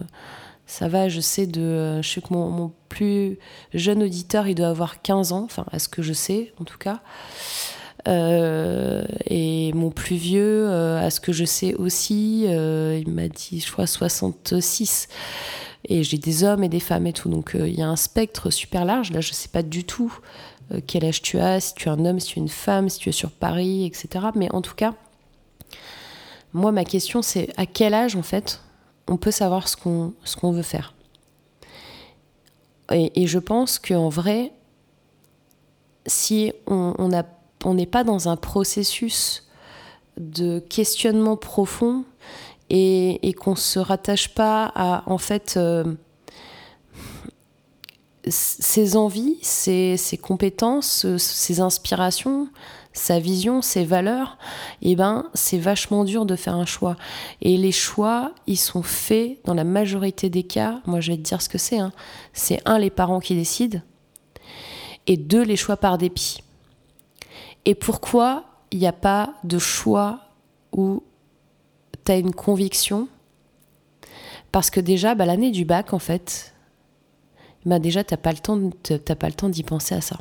ça 0.66 0.88
va, 0.88 1.08
je 1.08 1.20
sais 1.20 1.46
de. 1.46 1.60
Euh, 1.60 2.02
je 2.02 2.10
sais 2.10 2.20
que 2.20 2.32
mon, 2.32 2.72
plus 2.88 3.38
jeune 3.74 4.02
auditeur, 4.02 4.48
il 4.48 4.54
doit 4.54 4.68
avoir 4.68 5.02
15 5.02 5.32
ans, 5.32 5.44
enfin, 5.44 5.66
à 5.70 5.78
ce 5.78 5.88
que 5.88 6.02
je 6.02 6.12
sais, 6.12 6.52
en 6.58 6.64
tout 6.64 6.78
cas. 6.78 7.00
Euh, 8.08 9.04
et 9.26 9.72
mon 9.74 9.90
plus 9.90 10.16
vieux, 10.16 10.68
à 10.70 11.10
ce 11.10 11.20
que 11.20 11.32
je 11.32 11.44
sais 11.44 11.74
aussi, 11.74 12.44
il 12.44 13.08
m'a 13.08 13.28
dit, 13.28 13.60
je 13.60 13.70
crois, 13.70 13.86
66. 13.86 15.08
Et 15.88 16.02
j'ai 16.02 16.18
des 16.18 16.42
hommes 16.42 16.64
et 16.64 16.68
des 16.68 16.80
femmes 16.80 17.06
et 17.06 17.12
tout. 17.12 17.28
Donc 17.28 17.52
il 17.54 17.74
y 17.74 17.82
a 17.82 17.88
un 17.88 17.96
spectre 17.96 18.50
super 18.50 18.84
large. 18.84 19.12
Là, 19.12 19.20
je 19.20 19.32
sais 19.32 19.48
pas 19.48 19.62
du 19.62 19.84
tout 19.84 20.18
euh, 20.72 20.80
quel 20.86 21.04
âge 21.04 21.22
tu 21.22 21.38
as, 21.38 21.60
si 21.60 21.74
tu 21.74 21.88
es 21.88 21.92
un 21.92 22.04
homme, 22.04 22.20
si 22.20 22.28
tu 22.28 22.38
es 22.38 22.42
une 22.42 22.48
femme, 22.48 22.88
si 22.88 22.98
tu 22.98 23.08
es 23.08 23.12
sur 23.12 23.30
Paris, 23.30 23.86
etc. 23.86 24.26
Mais 24.34 24.52
en 24.52 24.62
tout 24.62 24.74
cas, 24.74 24.94
moi, 26.52 26.72
ma 26.72 26.84
question, 26.84 27.22
c'est 27.22 27.52
à 27.56 27.66
quel 27.66 27.94
âge, 27.94 28.16
en 28.16 28.22
fait, 28.22 28.60
on 29.08 29.16
peut 29.16 29.30
savoir 29.30 29.68
ce 29.68 29.76
qu'on 29.76 30.52
veut 30.52 30.62
faire? 30.62 30.94
Et, 32.92 33.26
je 33.26 33.38
pense 33.38 33.78
qu'en 33.78 34.08
vrai, 34.08 34.52
si 36.06 36.52
on 36.66 37.08
n'est 37.08 37.24
on 37.64 37.84
pas 37.86 38.04
dans 38.04 38.28
un 38.28 38.36
processus 38.36 39.48
de 40.16 40.60
questionnement 40.60 41.36
profond 41.36 42.04
et, 42.70 43.28
et 43.28 43.32
qu'on 43.32 43.52
ne 43.52 43.56
se 43.56 43.78
rattache 43.78 44.34
pas 44.34 44.70
à, 44.74 45.02
en 45.06 45.18
fait, 45.18 45.54
euh, 45.56 45.94
ses 48.28 48.96
envies, 48.96 49.38
ses, 49.42 49.96
compétences, 50.20 51.16
ses 51.16 51.60
inspirations, 51.60 52.48
sa 52.92 53.20
vision, 53.20 53.62
ses 53.62 53.84
valeurs, 53.84 54.38
eh 54.82 54.96
ben, 54.96 55.26
c'est 55.34 55.58
vachement 55.58 56.04
dur 56.04 56.26
de 56.26 56.34
faire 56.34 56.54
un 56.54 56.64
choix. 56.64 56.96
Et 57.42 57.56
les 57.56 57.72
choix, 57.72 58.32
ils 58.46 58.56
sont 58.56 58.82
faits 58.82 59.38
dans 59.44 59.54
la 59.54 59.64
majorité 59.64 60.30
des 60.30 60.42
cas. 60.42 60.80
Moi, 60.86 61.00
je 61.00 61.12
vais 61.12 61.18
te 61.18 61.22
dire 61.22 61.42
ce 61.42 61.48
que 61.48 61.58
c'est. 61.58 61.78
Hein. 61.78 61.92
C'est 62.32 62.60
un, 62.64 62.78
les 62.78 62.90
parents 62.90 63.20
qui 63.20 63.34
décident, 63.34 63.80
et 65.06 65.16
deux, 65.16 65.42
les 65.42 65.56
choix 65.56 65.76
par 65.76 65.98
dépit. 65.98 66.38
Et 67.64 67.74
pourquoi 67.74 68.44
il 68.70 68.78
n'y 68.78 68.86
a 68.86 68.92
pas 68.92 69.34
de 69.44 69.58
choix 69.58 70.20
où 70.72 71.02
tu 72.04 72.12
as 72.12 72.16
une 72.16 72.34
conviction? 72.34 73.08
Parce 74.50 74.70
que 74.70 74.80
déjà, 74.80 75.14
bah, 75.14 75.26
l'année 75.26 75.50
du 75.50 75.64
bac, 75.64 75.92
en 75.92 75.98
fait, 75.98 76.54
bah 77.66 77.78
déjà, 77.78 78.02
tu 78.04 78.14
n'as 78.14 78.18
pas 78.18 78.32
le 78.32 79.34
temps 79.34 79.48
d'y 79.48 79.62
penser 79.62 79.94
à 79.94 80.00
ça. 80.00 80.16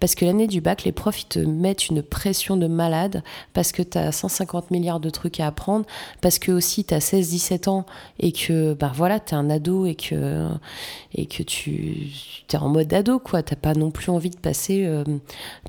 Parce 0.00 0.14
que 0.14 0.24
l'année 0.24 0.46
du 0.46 0.60
bac, 0.60 0.84
les 0.84 0.92
profs, 0.92 1.22
ils 1.22 1.26
te 1.26 1.38
mettent 1.38 1.88
une 1.88 2.02
pression 2.02 2.56
de 2.56 2.66
malade 2.66 3.22
parce 3.52 3.72
que 3.72 3.82
tu 3.82 3.98
as 3.98 4.12
150 4.12 4.70
milliards 4.70 5.00
de 5.00 5.10
trucs 5.10 5.40
à 5.40 5.46
apprendre, 5.46 5.86
parce 6.20 6.38
que 6.38 6.52
aussi 6.52 6.84
tu 6.84 6.94
as 6.94 6.98
16-17 6.98 7.68
ans 7.68 7.86
et 8.18 8.32
que 8.32 8.74
bah 8.74 8.92
voilà, 8.94 9.20
tu 9.20 9.34
un 9.34 9.50
ado 9.50 9.86
et 9.86 9.94
que, 9.94 10.48
et 11.14 11.26
que 11.26 11.42
tu 11.42 12.08
es 12.52 12.56
en 12.56 12.68
mode 12.68 12.92
ado, 12.92 13.18
quoi. 13.18 13.42
Tu 13.42 13.56
pas 13.56 13.74
non 13.74 13.90
plus 13.90 14.10
envie 14.10 14.30
de 14.30 14.36
passer 14.36 14.84
euh, 14.86 15.04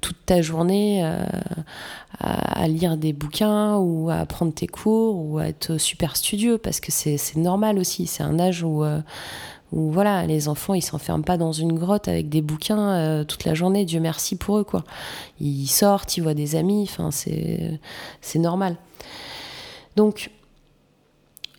toute 0.02 0.26
ta 0.26 0.42
journée 0.42 1.04
euh, 1.04 1.18
à, 2.20 2.68
lire 2.68 2.98
des 2.98 3.14
bouquins 3.14 3.78
ou 3.78 4.10
à 4.10 4.16
apprendre 4.16 4.54
tes 4.54 4.68
cours 4.68 5.16
ou 5.18 5.38
à 5.38 5.48
être 5.48 5.78
super 5.78 6.18
studieux 6.18 6.58
parce 6.58 6.80
que 6.80 6.92
c'est 6.92 7.36
normal 7.36 7.80
aussi. 7.80 8.08
C'est 8.08 8.24
un 8.24 8.40
âge 8.40 8.64
où. 8.64 8.84
Euh, 8.84 9.00
où 9.72 9.92
voilà, 9.92 10.26
les 10.26 10.48
enfants 10.48 10.74
ils 10.74 10.82
s'enferment 10.82 11.24
pas 11.24 11.38
dans 11.38 11.52
une 11.52 11.78
grotte 11.78 12.08
avec 12.08 12.30
des 12.30 12.42
bouquins 12.42 12.90
euh, 12.96 13.24
toute 13.24 13.44
la 13.44 13.54
journée, 13.54 13.86
Dieu 13.86 14.00
merci 14.00 14.36
pour 14.36 14.58
eux 14.60 14.64
quoi. 14.64 14.84
Ils 15.42 15.68
sortent, 15.68 16.16
ils 16.18 16.22
voient 16.22 16.34
des 16.34 16.56
amis, 16.56 16.88
enfin 16.90 17.12
c'est 17.12 18.40
normal. 18.40 18.78
Donc 19.96 20.32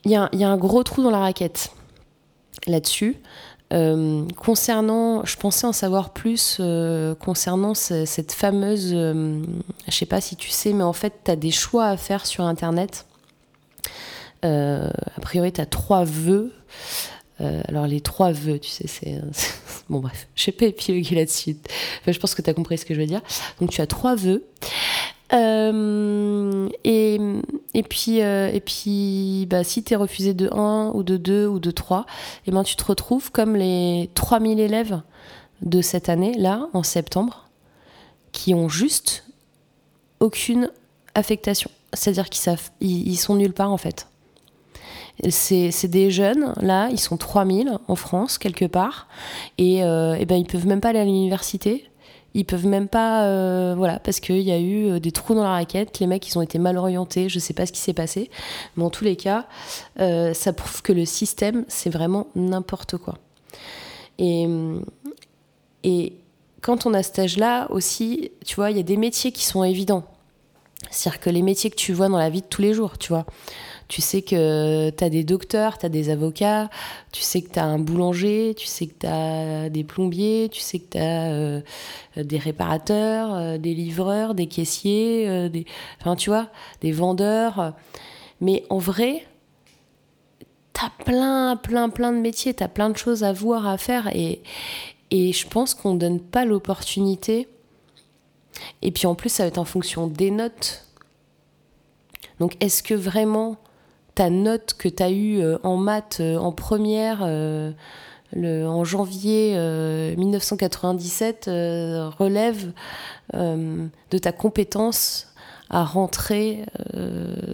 il 0.05 0.13
y 0.13 0.17
a, 0.17 0.31
y 0.33 0.45
a, 0.45 0.49
un 0.49 0.57
gros 0.57 0.83
trou 0.83 1.03
dans 1.03 1.11
la 1.11 1.19
raquette 1.19 1.73
là-dessus. 2.67 3.17
Euh, 3.75 4.25
concernant, 4.37 5.27
je 5.27 5.37
pensais 5.37 5.67
en 5.67 5.75
savoir 5.75 6.15
plus 6.15 6.57
euh, 6.61 7.15
concernant 7.15 7.75
cette 7.75 8.33
fameuse, 8.33 8.95
je 8.95 9.91
sais 9.91 10.07
pas 10.07 10.23
si 10.23 10.37
tu 10.37 10.49
sais, 10.49 10.73
mais 10.73 10.85
en 10.85 10.95
fait, 10.95 11.13
tu 11.25 11.31
as 11.31 11.37
des 11.37 11.51
choix 11.51 11.89
à 11.89 11.99
faire 11.99 12.25
sur 12.25 12.45
Internet. 12.45 13.05
a 14.43 14.89
priori, 15.21 15.53
tu 15.53 15.61
as 15.61 15.67
trois 15.67 16.05
vœux. 16.05 16.55
Euh, 17.41 17.63
alors 17.69 17.87
les 17.87 18.01
trois 18.01 18.33
vœux, 18.33 18.59
tu 18.59 18.71
sais, 18.71 18.87
c'est... 18.87 19.21
bon 19.89 20.01
bref, 20.01 20.29
je 20.35 20.45
sais 20.45 20.53
pas 20.53 20.67
épiloguer 20.67 21.15
là-dessus. 21.17 21.57
je 22.07 22.19
pense 22.19 22.35
que 22.35 22.43
tu 22.43 22.51
as 22.51 22.55
compris 22.55 22.79
ce 22.79 22.85
que 22.85 22.95
je 22.95 23.01
veux 23.01 23.07
dire. 23.07 23.23
Donc 23.61 23.71
tu 23.71 23.81
as 23.81 23.87
trois 23.87 24.17
vœux. 24.17 24.45
Euh, 25.33 26.69
et, 26.85 27.21
et 27.75 27.83
puis, 27.83 28.23
euh, 28.23 28.51
et 28.53 28.61
puis 28.61 29.47
bah, 29.49 29.63
si 29.63 29.85
tu 29.85 29.93
es 29.93 29.97
refusé 29.97 30.35
de 30.35 30.49
1 30.53 30.93
ou 30.95 31.03
de 31.03 31.17
2 31.17 31.47
ou 31.47 31.59
de 31.59 31.71
3, 31.71 32.07
et 32.47 32.51
ben, 32.51 32.65
tu 32.65 32.77
te 32.77 32.85
retrouves 32.85 33.31
comme 33.31 33.55
les 33.55 34.11
3000 34.15 34.59
élèves 34.59 35.01
de 35.61 35.83
cette 35.83 36.09
année, 36.09 36.35
là, 36.35 36.69
en 36.73 36.83
septembre, 36.83 37.49
qui 38.33 38.55
ont 38.55 38.69
juste 38.69 39.25
aucune 40.21 40.71
affectation. 41.15 41.71
C'est-à-dire 41.93 42.29
qu'ils 42.29 42.43
savent, 42.43 42.71
ils 42.81 43.17
sont 43.17 43.37
nulle 43.37 43.53
part 43.53 43.73
en 43.73 43.79
fait. 43.79 44.08
C'est 45.29 45.89
des 45.89 46.11
jeunes, 46.11 46.55
là, 46.61 46.89
ils 46.91 47.01
sont 47.01 47.17
3000 47.17 47.79
en 47.89 47.95
France, 47.97 48.39
quelque 48.39 48.67
part, 48.67 49.09
et, 49.59 49.83
euh, 49.83 50.15
et 50.15 50.27
ben, 50.27 50.37
ils 50.37 50.47
peuvent 50.47 50.67
même 50.67 50.81
pas 50.81 50.91
aller 50.91 51.01
à 51.01 51.05
l'université. 51.05 51.91
Ils 52.35 52.45
peuvent 52.45 52.67
même 52.67 52.89
pas, 52.89 53.25
euh, 53.25 53.75
voilà, 53.77 53.99
parce 53.99 54.21
qu'il 54.21 54.43
y 54.43 54.53
a 54.53 54.59
eu 54.59 54.91
euh, 54.91 55.01
des 55.01 55.13
trous 55.13 55.35
dans 55.35 55.43
la 55.43 55.51
raquette, 55.51 55.99
les 55.99 56.07
mecs, 56.07 56.29
ils 56.29 56.39
ont 56.39 56.43
été 56.43 56.59
mal 56.59 56.77
orientés, 56.77 57.29
je 57.29 57.39
sais 57.39 57.55
pas 57.55 57.67
ce 57.67 57.73
qui 57.73 57.81
s'est 57.81 57.95
passé, 57.95 58.31
mais 58.77 58.85
en 58.85 58.91
tous 58.91 59.05
les 59.05 59.17
cas, 59.17 59.47
euh, 59.99 60.35
ça 60.35 60.53
prouve 60.53 60.83
que 60.83 60.93
le 60.93 61.05
système, 61.05 61.65
c'est 61.69 61.91
vraiment 61.91 62.29
n'importe 62.35 62.97
quoi. 62.99 63.15
Et, 64.19 64.47
et 65.85 66.13
quand 66.61 66.87
on 66.87 66.95
a 66.95 67.03
cet 67.03 67.19
âge-là 67.19 67.67
aussi, 67.71 68.31
tu 68.45 68.57
vois, 68.57 68.71
il 68.71 68.77
y 68.77 68.81
a 68.81 68.85
des 68.85 68.97
métiers 68.97 69.33
qui 69.33 69.45
sont 69.45 69.65
évidents. 69.65 70.05
C'est-à-dire 70.91 71.21
que 71.21 71.31
les 71.31 71.43
métiers 71.43 71.71
que 71.71 71.77
tu 71.77 71.93
vois 71.93 72.09
dans 72.09 72.19
la 72.19 72.31
vie 72.31 72.41
de 72.41 72.47
tous 72.47 72.63
les 72.63 72.73
jours, 72.73 72.99
tu 72.99 73.09
vois. 73.09 73.27
Tu 73.89 74.03
sais 74.03 74.21
que 74.21 74.91
tu 74.91 75.05
as 75.05 75.09
des 75.09 75.25
docteurs, 75.25 75.79
tu 75.79 75.87
as 75.87 75.89
des 75.89 76.11
avocats, 76.11 76.69
tu 77.11 77.23
sais 77.23 77.41
que 77.41 77.51
tu 77.51 77.59
as 77.59 77.65
un 77.65 77.79
boulanger, 77.79 78.55
tu 78.57 78.67
sais 78.67 78.87
que 78.87 78.95
tu 79.01 79.07
as 79.07 79.71
des 79.71 79.83
plombiers, 79.83 80.49
tu 80.53 80.61
sais 80.61 80.79
que 80.79 80.91
tu 80.91 80.99
as 80.99 81.33
euh, 81.33 81.61
des 82.17 82.39
réparateurs, 82.39 83.35
euh, 83.35 83.59
des 83.59 83.75
livreurs, 83.75 84.35
des 84.35 84.47
caissiers, 84.47 85.27
euh, 85.27 85.49
des, 85.49 85.65
enfin, 86.01 86.17
tu 86.17 86.29
vois, 86.29 86.49
des 86.83 86.93
vendeurs. 86.93 87.73
Mais 88.43 88.65
en 88.69 88.79
vrai, 88.79 89.27
tu 90.75 90.85
as 90.85 91.05
plein, 91.05 91.57
plein, 91.57 91.89
plein 91.89 92.13
de 92.13 92.19
métiers, 92.19 92.53
tu 92.53 92.63
as 92.63 92.69
plein 92.69 92.91
de 92.91 92.97
choses 92.97 93.25
à 93.25 93.33
voir, 93.33 93.67
à 93.67 93.79
faire. 93.79 94.15
Et, 94.15 94.43
et 95.11 95.33
je 95.33 95.49
pense 95.49 95.75
qu'on 95.75 95.95
ne 95.95 95.99
donne 95.99 96.21
pas 96.21 96.45
l'opportunité. 96.45 97.49
Et 98.83 98.91
puis 98.91 99.07
en 99.07 99.15
plus, 99.15 99.29
ça 99.29 99.45
va 99.45 99.49
être 99.49 99.59
en 99.59 99.65
fonction 99.65 100.07
des 100.07 100.31
notes. 100.31 100.85
Donc 102.41 102.57
est-ce 102.61 102.83
que 102.83 102.95
vraiment 102.95 103.57
ta 104.19 104.31
note 104.31 104.75
que 104.77 104.89
tu 104.89 105.01
as 105.01 105.11
eue 105.11 105.41
euh, 105.41 105.59
en 105.63 105.77
maths 105.77 106.19
euh, 106.19 106.37
en 106.39 106.51
première 106.51 107.21
euh, 107.23 107.71
le, 108.33 108.67
en 108.67 108.85
janvier 108.85 109.57
1997 110.19 111.45
relève 111.47 112.73
de 113.33 114.19
ta 114.21 114.33
compétence 114.33 115.33
à 115.71 115.83
rentrer 115.83 116.67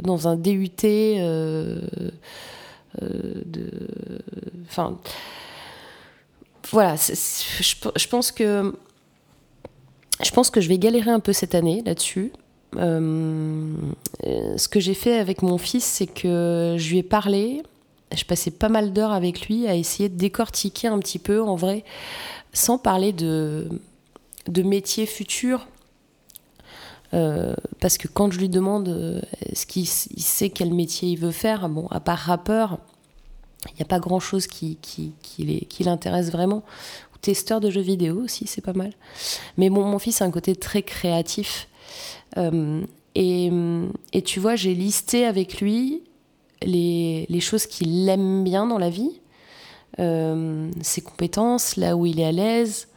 dans 0.02 0.26
un 0.26 0.34
DUT 0.34 0.68
de 0.82 1.80
enfin 4.66 4.98
voilà 6.72 6.96
je, 6.96 8.08
pense 8.08 8.32
que 8.32 8.74
je 10.22 10.30
pense 10.30 10.50
que 10.50 10.60
je 10.60 10.68
vais 10.68 10.78
galérer 10.78 11.10
un 11.10 11.20
peu 11.20 11.32
cette 11.32 11.54
année 11.54 11.82
là-dessus 11.84 12.32
euh, 12.76 13.76
ce 14.56 14.68
que 14.68 14.80
j'ai 14.80 14.94
fait 14.94 15.18
avec 15.18 15.42
mon 15.42 15.58
fils, 15.58 15.84
c'est 15.84 16.06
que 16.06 16.76
je 16.78 16.90
lui 16.90 16.98
ai 16.98 17.02
parlé. 17.02 17.62
Je 18.14 18.24
passais 18.24 18.50
pas 18.50 18.68
mal 18.68 18.92
d'heures 18.92 19.12
avec 19.12 19.48
lui 19.48 19.66
à 19.66 19.74
essayer 19.74 20.08
de 20.08 20.16
décortiquer 20.16 20.88
un 20.88 20.98
petit 20.98 21.18
peu, 21.18 21.42
en 21.42 21.56
vrai, 21.56 21.84
sans 22.52 22.78
parler 22.78 23.12
de, 23.12 23.68
de 24.46 24.62
métier 24.62 25.06
futur. 25.06 25.66
Euh, 27.12 27.54
parce 27.80 27.96
que 27.96 28.08
quand 28.08 28.32
je 28.32 28.38
lui 28.38 28.48
demande 28.48 28.88
euh, 28.88 29.20
est-ce 29.40 29.66
qu'il 29.66 29.86
sait 29.86 30.50
quel 30.50 30.74
métier 30.74 31.10
il 31.10 31.18
veut 31.18 31.30
faire, 31.30 31.68
bon, 31.68 31.86
à 31.88 32.00
part 32.00 32.18
rappeur, 32.18 32.78
il 33.70 33.76
n'y 33.76 33.82
a 33.82 33.86
pas 33.86 34.00
grand 34.00 34.20
chose 34.20 34.46
qui, 34.46 34.78
qui, 34.82 35.12
qui 35.22 35.84
l'intéresse 35.84 36.30
vraiment. 36.30 36.62
Testeur 37.24 37.58
de 37.58 37.70
jeux 37.70 37.80
vidéo 37.80 38.20
aussi, 38.22 38.46
c'est 38.46 38.60
pas 38.60 38.74
mal. 38.74 38.92
Mais 39.56 39.70
mon 39.70 39.98
fils 39.98 40.20
a 40.20 40.26
un 40.26 40.30
côté 40.30 40.54
très 40.54 40.82
créatif. 40.82 41.68
Euh, 42.36 42.82
et, 43.14 44.22
tu 44.22 44.40
vois, 44.40 44.56
j'ai 44.56 44.74
listé 44.74 45.24
avec 45.24 45.62
lui 45.62 46.02
les, 46.60 47.24
les 47.30 47.40
choses 47.40 47.64
qu'il 47.64 48.06
aime 48.10 48.44
bien 48.44 48.66
dans 48.66 48.76
la 48.76 48.90
vie, 48.90 49.22
euh, 50.00 50.70
ses 50.82 51.00
compétences, 51.00 51.76
là 51.76 51.96
où 51.96 52.04
il 52.04 52.20
est 52.20 52.26
à 52.26 52.32
l'aise. 52.32 52.88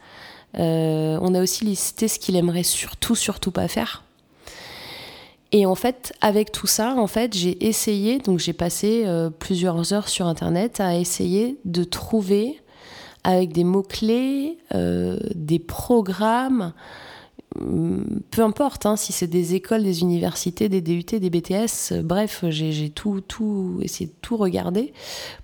Euh, 0.58 1.18
on 1.22 1.34
a 1.34 1.42
aussi 1.42 1.64
listé 1.64 2.06
ce 2.06 2.18
qu'il 2.18 2.36
aimerait 2.36 2.64
surtout, 2.64 3.14
surtout 3.14 3.50
pas 3.50 3.66
faire. 3.66 4.04
Et 5.52 5.64
en 5.64 5.74
fait, 5.74 6.12
avec 6.20 6.52
tout 6.52 6.66
ça, 6.66 6.94
en 6.96 7.06
fait, 7.06 7.34
j'ai 7.34 7.66
essayé, 7.66 8.18
donc 8.18 8.40
j'ai 8.40 8.52
passé 8.52 9.06
plusieurs 9.38 9.94
heures 9.94 10.10
sur 10.10 10.26
Internet 10.26 10.80
à 10.80 10.98
essayer 10.98 11.56
de 11.64 11.82
trouver 11.84 12.60
avec 13.28 13.52
des 13.52 13.64
mots-clés, 13.64 14.58
des 15.34 15.58
programmes, 15.58 16.72
peu 18.30 18.42
importe 18.42 18.86
hein, 18.86 18.96
si 18.96 19.12
c'est 19.12 19.26
des 19.26 19.54
écoles, 19.54 19.82
des 19.82 20.02
universités, 20.02 20.68
des 20.68 20.80
DUT, 20.80 21.04
des 21.04 21.30
BTS, 21.30 21.92
euh, 21.92 22.02
bref, 22.02 22.44
j'ai 22.50 22.90
tout, 22.90 23.20
tout 23.20 23.78
essayé 23.82 24.06
de 24.06 24.14
tout 24.20 24.36
regarder 24.36 24.92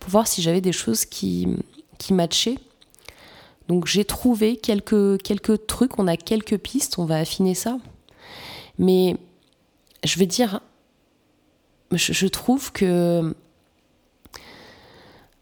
pour 0.01 0.11
voir 0.11 0.27
si 0.27 0.43
j'avais 0.43 0.61
des 0.61 0.73
choses 0.73 1.05
qui, 1.05 1.49
qui 1.99 2.13
matchaient. 2.13 2.59
Donc 3.69 3.87
j'ai 3.87 4.05
trouvé 4.05 4.57
quelques, 4.57 5.21
quelques 5.23 5.67
trucs, 5.67 5.99
on 5.99 6.07
a 6.07 6.17
quelques 6.17 6.59
pistes, 6.59 6.99
on 6.99 7.07
va 7.07 7.17
affiner 7.17 7.55
ça. 7.55 7.79
Mais 8.79 9.17
je 10.05 10.19
veux 10.19 10.27
dire, 10.27 10.61
je, 11.93 12.13
je 12.13 12.27
trouve 12.27 12.73
que 12.73 13.35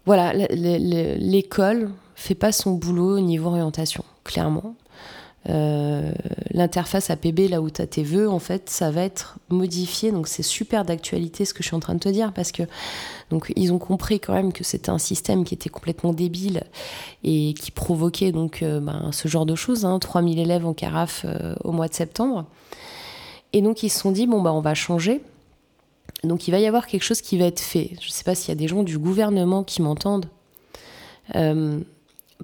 voilà, 0.04 0.32
l'école 0.32 1.90
fait 2.22 2.34
pas 2.34 2.52
son 2.52 2.72
boulot 2.72 3.16
au 3.16 3.20
niveau 3.20 3.48
orientation, 3.48 4.04
clairement. 4.24 4.74
Euh, 5.48 6.12
l'interface 6.52 7.10
APB, 7.10 7.48
là 7.48 7.60
où 7.60 7.68
tu 7.68 7.82
as 7.82 7.86
tes 7.88 8.04
vœux, 8.04 8.30
en 8.30 8.38
fait, 8.38 8.70
ça 8.70 8.92
va 8.92 9.02
être 9.02 9.38
modifié. 9.48 10.12
Donc 10.12 10.28
c'est 10.28 10.42
super 10.42 10.84
d'actualité 10.84 11.44
ce 11.44 11.52
que 11.52 11.62
je 11.62 11.68
suis 11.68 11.74
en 11.74 11.80
train 11.80 11.94
de 11.94 11.98
te 11.98 12.08
dire 12.08 12.32
parce 12.32 12.52
que 12.52 12.62
donc 13.30 13.52
ils 13.56 13.72
ont 13.72 13.78
compris 13.78 14.20
quand 14.20 14.34
même 14.34 14.52
que 14.52 14.62
c'était 14.62 14.90
un 14.90 14.98
système 14.98 15.44
qui 15.44 15.54
était 15.54 15.68
complètement 15.68 16.12
débile 16.12 16.62
et 17.24 17.54
qui 17.54 17.70
provoquait 17.72 18.30
donc 18.30 18.62
euh, 18.62 18.78
ben, 18.78 19.10
ce 19.10 19.26
genre 19.26 19.46
de 19.46 19.56
choses. 19.56 19.84
Hein, 19.84 19.98
3000 19.98 20.38
élèves 20.38 20.64
en 20.64 20.74
carafe 20.74 21.26
euh, 21.26 21.56
au 21.64 21.72
mois 21.72 21.88
de 21.88 21.94
septembre. 21.94 22.44
Et 23.52 23.62
donc 23.62 23.82
ils 23.82 23.90
se 23.90 23.98
sont 23.98 24.12
dit 24.12 24.28
bon 24.28 24.40
bah 24.40 24.52
on 24.52 24.60
va 24.60 24.74
changer. 24.74 25.22
Donc 26.22 26.46
il 26.46 26.52
va 26.52 26.60
y 26.60 26.66
avoir 26.66 26.86
quelque 26.86 27.02
chose 27.02 27.20
qui 27.20 27.36
va 27.36 27.46
être 27.46 27.60
fait. 27.60 27.90
Je 28.00 28.06
ne 28.06 28.12
sais 28.12 28.22
pas 28.22 28.36
s'il 28.36 28.50
y 28.50 28.52
a 28.52 28.54
des 28.54 28.68
gens 28.68 28.84
du 28.84 28.96
gouvernement 28.96 29.64
qui 29.64 29.82
m'entendent. 29.82 30.26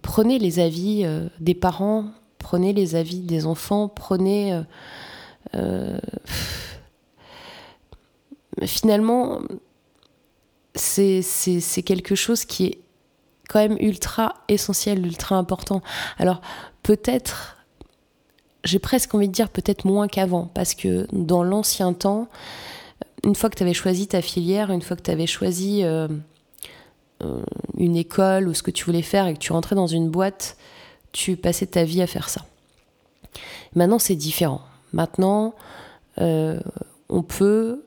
Prenez 0.02 0.38
les 0.38 0.58
avis 0.58 1.06
des 1.40 1.54
parents 1.54 2.06
prenez 2.38 2.72
les 2.72 2.94
avis 2.94 3.20
des 3.20 3.46
enfants, 3.46 3.88
prenez... 3.88 4.54
Euh, 4.54 4.62
euh, 5.54 5.98
finalement, 8.64 9.40
c'est 10.74 11.22
quelque 11.84 12.14
chose 12.14 12.44
qui 12.44 12.66
est 12.66 12.80
quand 13.48 13.60
même 13.60 13.76
ultra 13.80 14.34
essentiel, 14.48 15.04
ultra 15.06 15.36
important. 15.36 15.82
Alors 16.18 16.40
peut-être, 16.82 17.56
j'ai 18.64 18.78
presque 18.78 19.14
envie 19.14 19.28
de 19.28 19.32
dire 19.32 19.50
peut-être 19.50 19.84
moins 19.84 20.08
qu'avant, 20.08 20.50
parce 20.54 20.74
que 20.74 21.06
dans 21.12 21.42
l'ancien 21.42 21.92
temps, 21.92 22.28
une 23.24 23.34
fois 23.34 23.48
que 23.50 23.56
tu 23.56 23.62
avais 23.62 23.74
choisi 23.74 24.06
ta 24.08 24.22
filière, 24.22 24.70
une 24.70 24.82
fois 24.82 24.96
que 24.96 25.02
tu 25.02 25.10
avais 25.10 25.26
choisi 25.26 25.84
euh, 25.84 26.08
une 27.76 27.96
école 27.96 28.48
ou 28.48 28.54
ce 28.54 28.62
que 28.62 28.70
tu 28.70 28.84
voulais 28.84 29.02
faire 29.02 29.26
et 29.26 29.34
que 29.34 29.38
tu 29.38 29.52
rentrais 29.52 29.74
dans 29.74 29.86
une 29.86 30.08
boîte, 30.08 30.56
tu 31.12 31.36
passais 31.36 31.66
ta 31.66 31.84
vie 31.84 32.02
à 32.02 32.06
faire 32.06 32.28
ça. 32.28 32.44
Maintenant, 33.74 33.98
c'est 33.98 34.16
différent. 34.16 34.62
Maintenant, 34.92 35.54
euh, 36.20 36.60
on 37.08 37.22
peut 37.22 37.84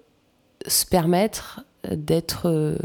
se 0.67 0.85
permettre 0.85 1.61
d'être 1.89 2.47
euh, 2.47 2.77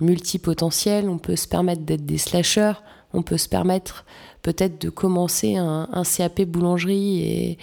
multipotentiel, 0.00 1.08
on 1.08 1.18
peut 1.18 1.36
se 1.36 1.46
permettre 1.46 1.82
d'être 1.82 2.06
des 2.06 2.18
slashers, 2.18 2.72
on 3.12 3.22
peut 3.22 3.36
se 3.36 3.48
permettre 3.48 4.04
peut-être 4.42 4.80
de 4.80 4.90
commencer 4.90 5.56
un, 5.56 6.02
CAP 6.04 6.42
boulangerie 6.42 7.58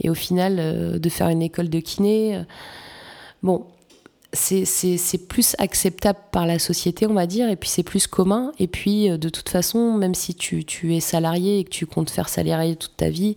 et, 0.00 0.10
au 0.10 0.14
final 0.14 0.56
euh, 0.58 0.98
de 0.98 1.08
faire 1.08 1.28
une 1.28 1.42
école 1.42 1.68
de 1.68 1.80
kiné. 1.80 2.42
Bon, 3.42 3.66
c'est 4.32 5.28
plus 5.28 5.56
acceptable 5.58 6.18
par 6.30 6.46
la 6.46 6.58
société, 6.58 7.06
on 7.06 7.14
va 7.14 7.26
dire, 7.26 7.48
et 7.48 7.56
puis 7.56 7.68
c'est 7.68 7.82
plus 7.82 8.06
commun. 8.06 8.52
Et 8.58 8.66
puis, 8.66 9.10
euh, 9.10 9.16
de 9.16 9.28
toute 9.28 9.48
façon, 9.48 9.92
même 9.92 10.14
si 10.14 10.34
tu, 10.34 10.64
es 10.94 11.00
salarié 11.00 11.60
et 11.60 11.64
que 11.64 11.70
tu 11.70 11.86
comptes 11.86 12.10
faire 12.10 12.28
salarié 12.28 12.76
toute 12.76 12.96
ta 12.96 13.08
vie, 13.08 13.36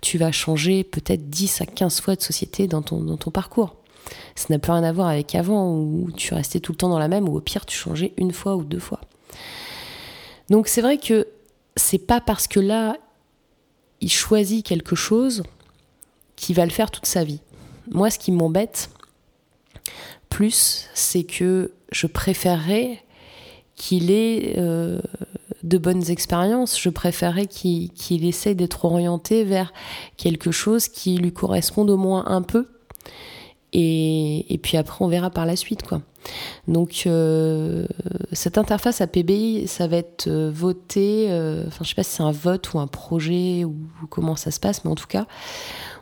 tu 0.00 0.18
vas 0.18 0.32
changer 0.32 0.84
peut-être 0.84 1.28
10 1.28 1.62
à 1.62 1.66
15 1.66 2.00
fois 2.00 2.14
de 2.14 2.22
société 2.22 2.66
dans 2.66 2.82
ton, 2.82 3.00
dans 3.00 3.16
ton 3.16 3.30
parcours. 3.30 3.76
Ça 4.34 4.46
n'a 4.50 4.58
plus 4.58 4.72
rien 4.72 4.84
à 4.84 4.92
voir 4.92 5.08
avec 5.08 5.34
avant 5.34 5.74
où 5.74 6.10
tu 6.16 6.32
restais 6.34 6.60
tout 6.60 6.72
le 6.72 6.78
temps 6.78 6.88
dans 6.88 6.98
la 6.98 7.08
même, 7.08 7.28
ou 7.28 7.36
au 7.36 7.40
pire, 7.40 7.66
tu 7.66 7.76
changeais 7.76 8.12
une 8.16 8.32
fois 8.32 8.56
ou 8.56 8.64
deux 8.64 8.78
fois. 8.78 9.00
Donc, 10.50 10.68
c'est 10.68 10.80
vrai 10.80 10.98
que 10.98 11.26
c'est 11.76 11.98
pas 11.98 12.20
parce 12.20 12.46
que 12.46 12.60
là, 12.60 12.96
il 14.00 14.10
choisit 14.10 14.64
quelque 14.64 14.96
chose 14.96 15.42
qu'il 16.36 16.54
va 16.54 16.64
le 16.64 16.70
faire 16.70 16.90
toute 16.90 17.06
sa 17.06 17.24
vie. 17.24 17.40
Moi, 17.90 18.10
ce 18.10 18.18
qui 18.18 18.32
m'embête, 18.32 18.90
c'est 20.94 21.24
que 21.24 21.72
je 21.92 22.06
préférerais 22.06 23.02
qu'il 23.74 24.10
ait 24.10 24.54
euh, 24.58 25.00
de 25.62 25.78
bonnes 25.78 26.10
expériences, 26.10 26.80
je 26.80 26.90
préférerais 26.90 27.46
qu'il 27.46 28.24
essaye 28.24 28.54
d'être 28.54 28.84
orienté 28.84 29.44
vers 29.44 29.72
quelque 30.16 30.50
chose 30.50 30.88
qui 30.88 31.16
lui 31.16 31.32
corresponde 31.32 31.90
au 31.90 31.96
moins 31.96 32.26
un 32.26 32.42
peu. 32.42 32.66
Et, 33.74 34.58
puis 34.62 34.78
après, 34.78 35.04
on 35.04 35.08
verra 35.08 35.28
par 35.28 35.44
la 35.44 35.54
suite. 35.54 35.82
quoi. 35.82 36.00
Donc, 36.66 37.02
euh, 37.06 37.86
cette 38.32 38.56
interface 38.56 39.02
APBI, 39.02 39.68
ça 39.68 39.86
va 39.86 39.98
être 39.98 40.26
euh, 40.26 40.50
voté, 40.52 41.26
enfin, 41.66 41.84
je 41.84 41.88
sais 41.88 41.94
pas 41.94 42.02
si 42.02 42.16
c'est 42.16 42.22
un 42.22 42.32
vote 42.32 42.72
ou 42.72 42.78
un 42.78 42.86
projet 42.86 43.64
ou 43.64 43.76
comment 44.08 44.36
ça 44.36 44.50
se 44.50 44.58
passe, 44.58 44.84
mais 44.84 44.90
en 44.90 44.94
tout 44.94 45.06
cas, 45.06 45.26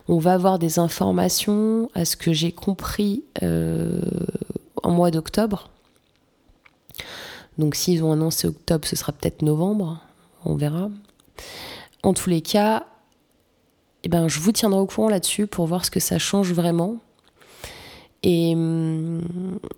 on 0.07 0.19
va 0.19 0.33
avoir 0.33 0.59
des 0.59 0.79
informations, 0.79 1.89
à 1.93 2.05
ce 2.05 2.15
que 2.15 2.33
j'ai 2.33 2.51
compris, 2.51 3.23
euh, 3.43 4.01
en 4.83 4.91
mois 4.91 5.11
d'octobre. 5.11 5.69
Donc 7.57 7.75
s'ils 7.75 8.03
ont 8.03 8.11
annoncé 8.11 8.47
octobre, 8.47 8.87
ce 8.87 8.95
sera 8.95 9.11
peut-être 9.11 9.41
novembre, 9.41 9.99
on 10.45 10.55
verra. 10.55 10.89
En 12.03 12.13
tous 12.13 12.29
les 12.29 12.41
cas, 12.41 12.85
eh 14.03 14.09
ben, 14.09 14.27
je 14.27 14.39
vous 14.39 14.51
tiendrai 14.51 14.79
au 14.79 14.85
courant 14.85 15.09
là-dessus 15.09 15.47
pour 15.47 15.65
voir 15.65 15.83
ce 15.83 15.91
que 15.91 15.99
ça 15.99 16.19
change 16.19 16.53
vraiment. 16.53 16.97
Et 18.23 18.53
hum, 18.55 19.21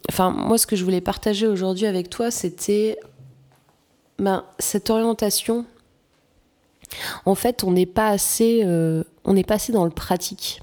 enfin, 0.10 0.30
moi, 0.30 0.58
ce 0.58 0.68
que 0.68 0.76
je 0.76 0.84
voulais 0.84 1.02
partager 1.02 1.48
aujourd'hui 1.48 1.86
avec 1.86 2.10
toi, 2.10 2.32
c'était 2.32 2.98
ben, 4.18 4.44
cette 4.60 4.90
orientation. 4.90 5.66
En 7.26 7.36
fait, 7.36 7.64
on 7.64 7.72
n'est 7.72 7.86
pas 7.86 8.10
assez, 8.10 8.62
euh, 8.64 9.04
on 9.30 9.34
n'est 9.34 9.44
pas 9.44 9.56
assez 9.56 9.72
dans 9.72 9.86
le 9.86 9.92
pratique. 9.92 10.62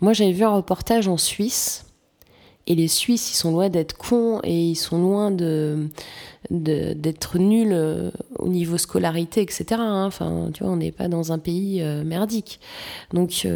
Moi, 0.00 0.12
j'avais 0.12 0.32
vu 0.32 0.42
un 0.42 0.56
reportage 0.56 1.06
en 1.06 1.16
Suisse. 1.16 1.86
Et 2.66 2.74
les 2.74 2.88
Suisses, 2.88 3.32
ils 3.32 3.36
sont 3.36 3.50
loin 3.50 3.68
d'être 3.68 3.96
cons 3.96 4.40
et 4.44 4.56
ils 4.56 4.76
sont 4.76 4.98
loin 4.98 5.30
de, 5.32 5.88
d'être 6.50 7.38
nuls 7.38 7.72
euh, 7.72 8.10
au 8.38 8.48
niveau 8.48 8.78
scolarité, 8.78 9.42
etc. 9.42 9.64
Hein. 9.78 10.06
Enfin, 10.06 10.50
tu 10.54 10.62
vois, 10.62 10.72
on 10.72 10.76
n'est 10.76 10.92
pas 10.92 11.08
dans 11.08 11.32
un 11.32 11.38
pays 11.38 11.82
euh, 11.82 12.04
merdique. 12.04 12.60
Donc, 13.12 13.46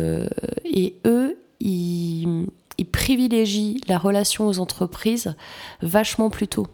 et 0.64 0.96
eux, 1.04 1.38
ils, 1.60 2.46
privilégient 2.92 3.80
la 3.88 3.98
relation 3.98 4.48
aux 4.48 4.58
entreprises 4.58 5.34
vachement 5.82 6.30
plus 6.30 6.48
tôt. 6.48 6.66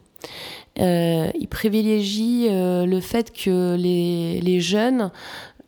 Euh, 0.78 1.30
ils 1.38 1.48
privilégient 1.48 2.48
euh, 2.50 2.86
le 2.86 3.00
fait 3.00 3.32
que 3.32 3.76
les, 3.76 4.40
les, 4.40 4.60
jeunes 4.60 5.10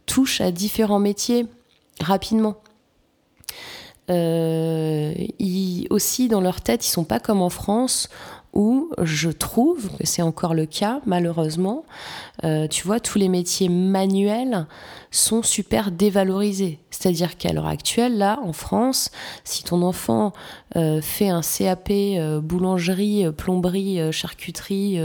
touchent 0.06 0.40
à 0.40 0.50
différents 0.50 0.98
métiers 0.98 1.46
rapidement. 2.00 2.56
Euh, 4.10 5.14
aussi, 5.90 6.28
dans 6.28 6.40
leur 6.40 6.60
tête, 6.60 6.86
ils 6.86 6.90
sont 6.90 7.04
pas 7.04 7.20
comme 7.20 7.40
en 7.40 7.50
France 7.50 8.08
où 8.54 8.90
je 9.02 9.30
trouve 9.30 9.90
que 9.98 10.06
c'est 10.06 10.22
encore 10.22 10.54
le 10.54 10.64
cas, 10.64 11.00
malheureusement, 11.06 11.84
euh, 12.44 12.68
tu 12.68 12.86
vois, 12.86 13.00
tous 13.00 13.18
les 13.18 13.28
métiers 13.28 13.68
manuels 13.68 14.66
sont 15.10 15.42
super 15.42 15.90
dévalorisés. 15.90 16.78
C'est-à-dire 16.90 17.36
qu'à 17.36 17.52
l'heure 17.52 17.66
actuelle, 17.66 18.16
là, 18.16 18.38
en 18.44 18.52
France, 18.52 19.10
si 19.42 19.64
ton 19.64 19.82
enfant 19.82 20.32
euh, 20.76 21.00
fait 21.00 21.28
un 21.28 21.40
CAP 21.40 21.90
euh, 21.90 22.40
boulangerie, 22.40 23.26
plomberie, 23.36 24.00
charcuterie, 24.12 25.00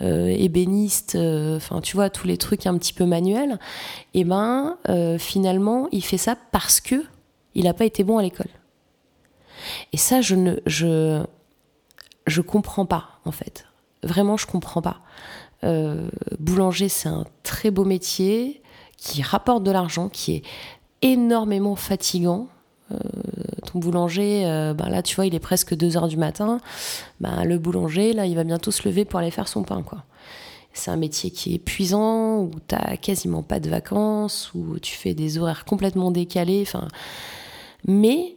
ébéniste, 0.00 1.16
enfin, 1.16 1.80
tu 1.80 1.96
vois, 1.96 2.10
tous 2.10 2.26
les 2.26 2.38
trucs 2.38 2.66
un 2.66 2.76
petit 2.76 2.92
peu 2.92 3.04
manuels, 3.04 3.58
eh 4.14 4.24
ben, 4.24 4.76
finalement, 5.18 5.88
il 5.92 6.02
fait 6.02 6.18
ça 6.18 6.36
parce 6.50 6.80
que 6.80 7.04
il 7.54 7.64
n'a 7.64 7.74
pas 7.74 7.84
été 7.84 8.04
bon 8.04 8.18
à 8.18 8.22
l'école. 8.22 8.48
Et 9.92 9.96
ça, 9.96 10.20
je 10.20 10.34
ne, 10.34 10.56
je, 10.66 11.22
je 12.28 12.40
comprends 12.40 12.86
pas, 12.86 13.20
en 13.24 13.32
fait. 13.32 13.66
Vraiment, 14.02 14.36
je 14.36 14.46
comprends 14.46 14.82
pas. 14.82 15.00
Euh, 15.64 16.08
boulanger, 16.38 16.88
c'est 16.88 17.08
un 17.08 17.24
très 17.42 17.70
beau 17.70 17.84
métier 17.84 18.62
qui 18.96 19.22
rapporte 19.22 19.62
de 19.62 19.70
l'argent, 19.70 20.08
qui 20.08 20.36
est 20.36 20.42
énormément 21.02 21.76
fatigant. 21.76 22.48
Euh, 22.92 22.96
ton 23.66 23.78
boulanger, 23.78 24.46
euh, 24.46 24.72
ben 24.72 24.88
là, 24.88 25.02
tu 25.02 25.14
vois, 25.14 25.26
il 25.26 25.34
est 25.34 25.40
presque 25.40 25.74
2 25.74 25.96
heures 25.96 26.08
du 26.08 26.16
matin. 26.16 26.60
Ben, 27.20 27.44
le 27.44 27.58
boulanger, 27.58 28.12
là, 28.12 28.26
il 28.26 28.34
va 28.34 28.44
bientôt 28.44 28.70
se 28.70 28.88
lever 28.88 29.04
pour 29.04 29.18
aller 29.18 29.30
faire 29.30 29.48
son 29.48 29.62
pain, 29.62 29.82
quoi. 29.82 30.04
C'est 30.72 30.90
un 30.90 30.96
métier 30.96 31.30
qui 31.30 31.52
est 31.52 31.54
épuisant, 31.56 32.42
où 32.42 32.50
tu 32.68 32.76
quasiment 32.98 33.42
pas 33.42 33.58
de 33.58 33.68
vacances, 33.68 34.52
où 34.54 34.78
tu 34.78 34.94
fais 34.94 35.12
des 35.12 35.38
horaires 35.38 35.64
complètement 35.64 36.12
décalés. 36.12 36.62
Enfin, 36.62 36.86
mais 37.84 38.36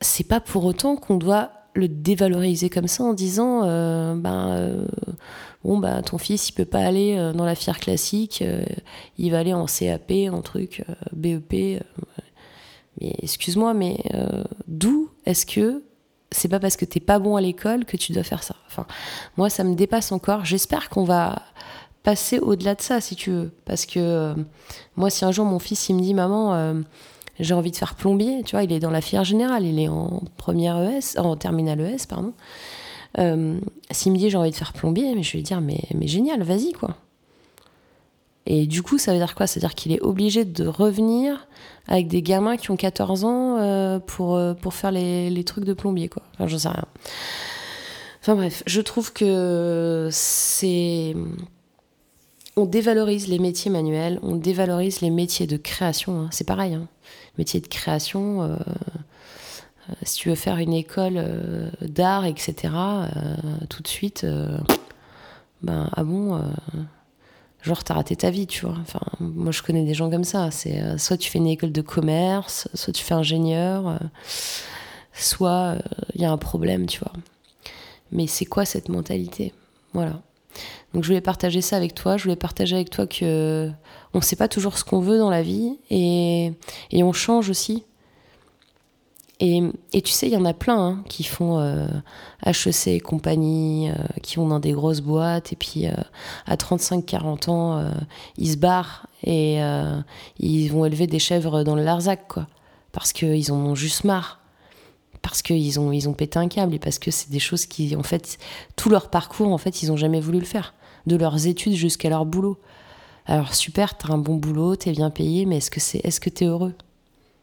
c'est 0.00 0.26
pas 0.28 0.40
pour 0.40 0.64
autant 0.64 0.94
qu'on 0.96 1.16
doit 1.16 1.50
le 1.78 1.88
dévaloriser 1.88 2.68
comme 2.70 2.88
ça 2.88 3.04
en 3.04 3.14
disant 3.14 3.62
euh, 3.64 4.14
ben 4.14 4.50
euh, 4.50 4.86
bon 5.64 5.78
bah 5.78 6.02
ton 6.02 6.18
fils 6.18 6.48
il 6.48 6.52
peut 6.52 6.64
pas 6.64 6.80
aller 6.80 7.16
euh, 7.16 7.32
dans 7.32 7.44
la 7.44 7.54
fière 7.54 7.78
classique 7.78 8.44
il 9.16 9.30
va 9.30 9.38
aller 9.38 9.54
en 9.54 9.66
CAP 9.66 10.12
en 10.32 10.42
truc 10.42 10.84
BEP 11.12 11.80
mais 13.00 13.14
excuse-moi 13.22 13.74
mais 13.74 13.96
d'où 14.66 15.10
est-ce 15.24 15.46
que 15.46 15.82
c'est 16.30 16.48
pas 16.48 16.60
parce 16.60 16.76
que 16.76 16.84
t'es 16.84 17.00
pas 17.00 17.18
bon 17.18 17.36
à 17.36 17.40
l'école 17.40 17.84
que 17.84 17.96
tu 17.96 18.12
dois 18.12 18.24
faire 18.24 18.42
ça? 18.42 18.56
Enfin 18.66 18.86
moi 19.36 19.48
ça 19.48 19.64
me 19.64 19.74
dépasse 19.74 20.12
encore. 20.12 20.44
J'espère 20.44 20.90
qu'on 20.90 21.04
va 21.04 21.42
passer 22.02 22.38
au-delà 22.38 22.74
de 22.74 22.82
ça 22.82 23.00
si 23.00 23.14
tu 23.16 23.30
veux. 23.30 23.50
Parce 23.64 23.86
que 23.86 24.34
moi 24.96 25.10
si 25.10 25.24
un 25.24 25.30
jour 25.30 25.46
mon 25.46 25.58
fils 25.58 25.88
il 25.88 25.94
me 25.94 26.00
dit 26.00 26.14
maman 26.14 26.82
j'ai 27.40 27.54
envie 27.54 27.70
de 27.70 27.76
faire 27.76 27.94
plombier, 27.94 28.42
tu 28.44 28.56
vois, 28.56 28.64
il 28.64 28.72
est 28.72 28.80
dans 28.80 28.90
la 28.90 29.00
filière 29.00 29.24
générale, 29.24 29.64
il 29.64 29.78
est 29.78 29.88
en 29.88 30.22
première 30.36 30.76
ES, 30.82 31.18
en 31.18 31.36
terminale 31.36 31.80
ES, 31.80 32.06
pardon. 32.08 32.32
Euh, 33.18 33.58
S'il 33.90 34.12
me 34.12 34.18
dit 34.18 34.30
j'ai 34.30 34.36
envie 34.36 34.50
de 34.50 34.56
faire 34.56 34.72
plombier, 34.72 35.14
mais 35.14 35.22
je 35.22 35.32
vais 35.32 35.38
lui 35.38 35.42
dire 35.44 35.60
mais, 35.60 35.80
mais 35.94 36.08
génial, 36.08 36.42
vas-y 36.42 36.72
quoi. 36.72 36.96
Et 38.50 38.66
du 38.66 38.82
coup, 38.82 38.96
ça 38.96 39.12
veut 39.12 39.18
dire 39.18 39.34
quoi? 39.34 39.46
Ça 39.46 39.60
veut 39.60 39.66
dire 39.66 39.74
qu'il 39.74 39.92
est 39.92 40.00
obligé 40.00 40.46
de 40.46 40.66
revenir 40.66 41.46
avec 41.86 42.08
des 42.08 42.22
gamins 42.22 42.56
qui 42.56 42.70
ont 42.70 42.76
14 42.76 43.24
ans 43.24 43.58
euh, 43.58 43.98
pour, 43.98 44.36
euh, 44.36 44.54
pour 44.54 44.72
faire 44.72 44.90
les, 44.90 45.28
les, 45.28 45.44
trucs 45.44 45.64
de 45.64 45.74
plombier, 45.74 46.08
quoi. 46.08 46.22
Enfin, 46.34 46.46
j'en 46.46 46.58
sais 46.58 46.68
rien. 46.68 46.84
Enfin 48.22 48.36
bref, 48.36 48.62
je 48.66 48.80
trouve 48.80 49.12
que 49.12 50.08
c'est 50.10 51.14
on 52.58 52.66
dévalorise 52.66 53.28
les 53.28 53.38
métiers 53.38 53.70
manuels, 53.70 54.18
on 54.22 54.34
dévalorise 54.34 55.00
les 55.00 55.10
métiers 55.10 55.46
de 55.46 55.56
création. 55.56 56.22
Hein. 56.22 56.28
C'est 56.32 56.46
pareil, 56.46 56.74
hein. 56.74 56.88
Métier 57.38 57.60
de 57.60 57.68
création. 57.68 58.42
Euh, 58.42 58.56
euh, 59.88 59.94
si 60.02 60.18
tu 60.18 60.28
veux 60.28 60.34
faire 60.34 60.58
une 60.58 60.74
école 60.74 61.14
euh, 61.16 61.70
d'art, 61.80 62.26
etc., 62.26 62.74
tout 63.70 63.82
de 63.82 63.88
suite, 63.88 64.26
ben 65.62 65.88
ah 65.96 66.04
bon, 66.04 66.40
genre 67.62 67.82
t'as 67.84 67.94
raté 67.94 68.16
ta 68.16 68.30
vie, 68.30 68.46
tu 68.46 68.66
vois. 68.66 68.76
Enfin, 68.80 69.00
moi 69.20 69.52
je 69.52 69.62
connais 69.62 69.84
des 69.84 69.94
gens 69.94 70.10
comme 70.10 70.24
ça. 70.24 70.50
C'est 70.50 70.98
soit 70.98 71.16
tu 71.16 71.30
fais 71.30 71.38
une 71.38 71.46
école 71.46 71.72
de 71.72 71.80
commerce, 71.80 72.68
soit 72.74 72.92
tu 72.92 73.02
fais 73.02 73.14
ingénieur, 73.14 73.98
soit 75.12 75.76
il 76.14 76.20
y 76.20 76.24
a 76.24 76.30
un 76.30 76.38
problème, 76.38 76.86
tu 76.86 76.98
vois. 76.98 77.12
Mais 78.12 78.26
c'est 78.26 78.46
quoi 78.46 78.64
cette 78.64 78.88
mentalité? 78.88 79.54
Voilà. 79.92 80.20
Donc 80.94 81.04
je 81.04 81.08
voulais 81.08 81.20
partager 81.20 81.60
ça 81.60 81.76
avec 81.76 81.94
toi. 81.94 82.16
Je 82.16 82.24
voulais 82.24 82.36
partager 82.36 82.76
avec 82.76 82.90
toi 82.90 83.06
que 83.06 83.70
on 84.14 84.18
ne 84.18 84.24
sait 84.24 84.36
pas 84.36 84.48
toujours 84.48 84.78
ce 84.78 84.84
qu'on 84.84 85.00
veut 85.00 85.18
dans 85.18 85.30
la 85.30 85.42
vie 85.42 85.78
et, 85.90 86.52
et 86.90 87.02
on 87.02 87.12
change 87.12 87.50
aussi. 87.50 87.84
Et, 89.40 89.62
et, 89.92 90.02
tu 90.02 90.12
sais, 90.12 90.26
il 90.26 90.32
y 90.32 90.36
en 90.36 90.44
a 90.44 90.52
plein 90.52 90.78
hein, 90.78 91.04
qui 91.08 91.22
font 91.22 91.60
euh, 91.60 91.86
HEC 92.44 92.88
et 92.88 93.00
compagnie, 93.00 93.88
euh, 93.88 93.94
qui 94.20 94.36
vont 94.36 94.48
dans 94.48 94.58
des 94.58 94.72
grosses 94.72 95.00
boîtes, 95.00 95.52
et 95.52 95.56
puis 95.56 95.86
euh, 95.86 95.92
à 96.46 96.56
35-40 96.56 97.48
ans, 97.48 97.78
euh, 97.78 97.90
ils 98.36 98.52
se 98.52 98.56
barrent 98.56 99.06
et 99.22 99.58
ils 100.38 100.68
vont 100.68 100.84
élever 100.84 101.06
des 101.06 101.18
chèvres 101.18 101.64
dans 101.64 101.74
le 101.74 101.82
Larzac, 101.82 102.28
quoi. 102.28 102.46
Parce 102.92 103.12
qu'ils 103.12 103.52
en 103.52 103.56
ont 103.56 103.74
juste 103.74 104.04
marre 104.04 104.40
parce 105.20 105.42
qu'ils 105.42 105.78
ont, 105.80 105.92
ils 105.92 106.08
ont 106.08 106.14
pété 106.14 106.38
un 106.38 106.48
câble 106.48 106.74
et 106.74 106.78
parce 106.78 106.98
que 106.98 107.10
c'est 107.10 107.30
des 107.30 107.40
choses 107.40 107.66
qui, 107.66 107.94
en 107.96 108.02
fait, 108.02 108.38
tout 108.76 108.88
leur 108.88 109.10
parcours, 109.10 109.52
en 109.52 109.58
fait, 109.58 109.82
ils 109.82 109.92
ont 109.92 109.96
jamais 109.96 110.20
voulu 110.20 110.38
le 110.38 110.44
faire. 110.46 110.74
De 111.06 111.16
leurs 111.16 111.46
études 111.46 111.74
jusqu'à 111.74 112.08
leur 112.08 112.24
boulot. 112.24 112.58
Alors 113.28 113.54
super, 113.54 113.96
t'as 113.96 114.12
un 114.12 114.18
bon 114.18 114.36
boulot, 114.36 114.74
t'es 114.74 114.92
bien 114.92 115.10
payé, 115.10 115.44
mais 115.44 115.58
est-ce 115.58 115.70
que 115.70 115.80
c'est, 115.80 115.98
est-ce 115.98 116.18
que 116.18 116.30
t'es 116.30 116.46
heureux? 116.46 116.74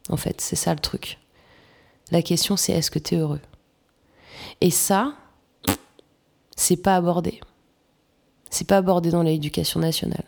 En 0.10 0.18
fait, 0.18 0.42
c'est 0.42 0.56
ça 0.56 0.74
le 0.74 0.80
truc. 0.80 1.20
La 2.12 2.24
question, 2.24 2.58
c'est 2.58 2.74
est-ce 2.74 2.90
que 2.90 3.00
t'es 3.00 3.16
heureux? 3.16 3.42
Et 4.62 4.72
ça, 4.72 5.14
c'est 6.56 6.78
pas 6.78 6.96
abordé. 6.96 7.40
C'est 8.50 8.68
pas 8.68 8.78
abordé 8.78 9.12
dans 9.12 9.22
l'éducation 9.22 9.80
nationale. 9.80 10.26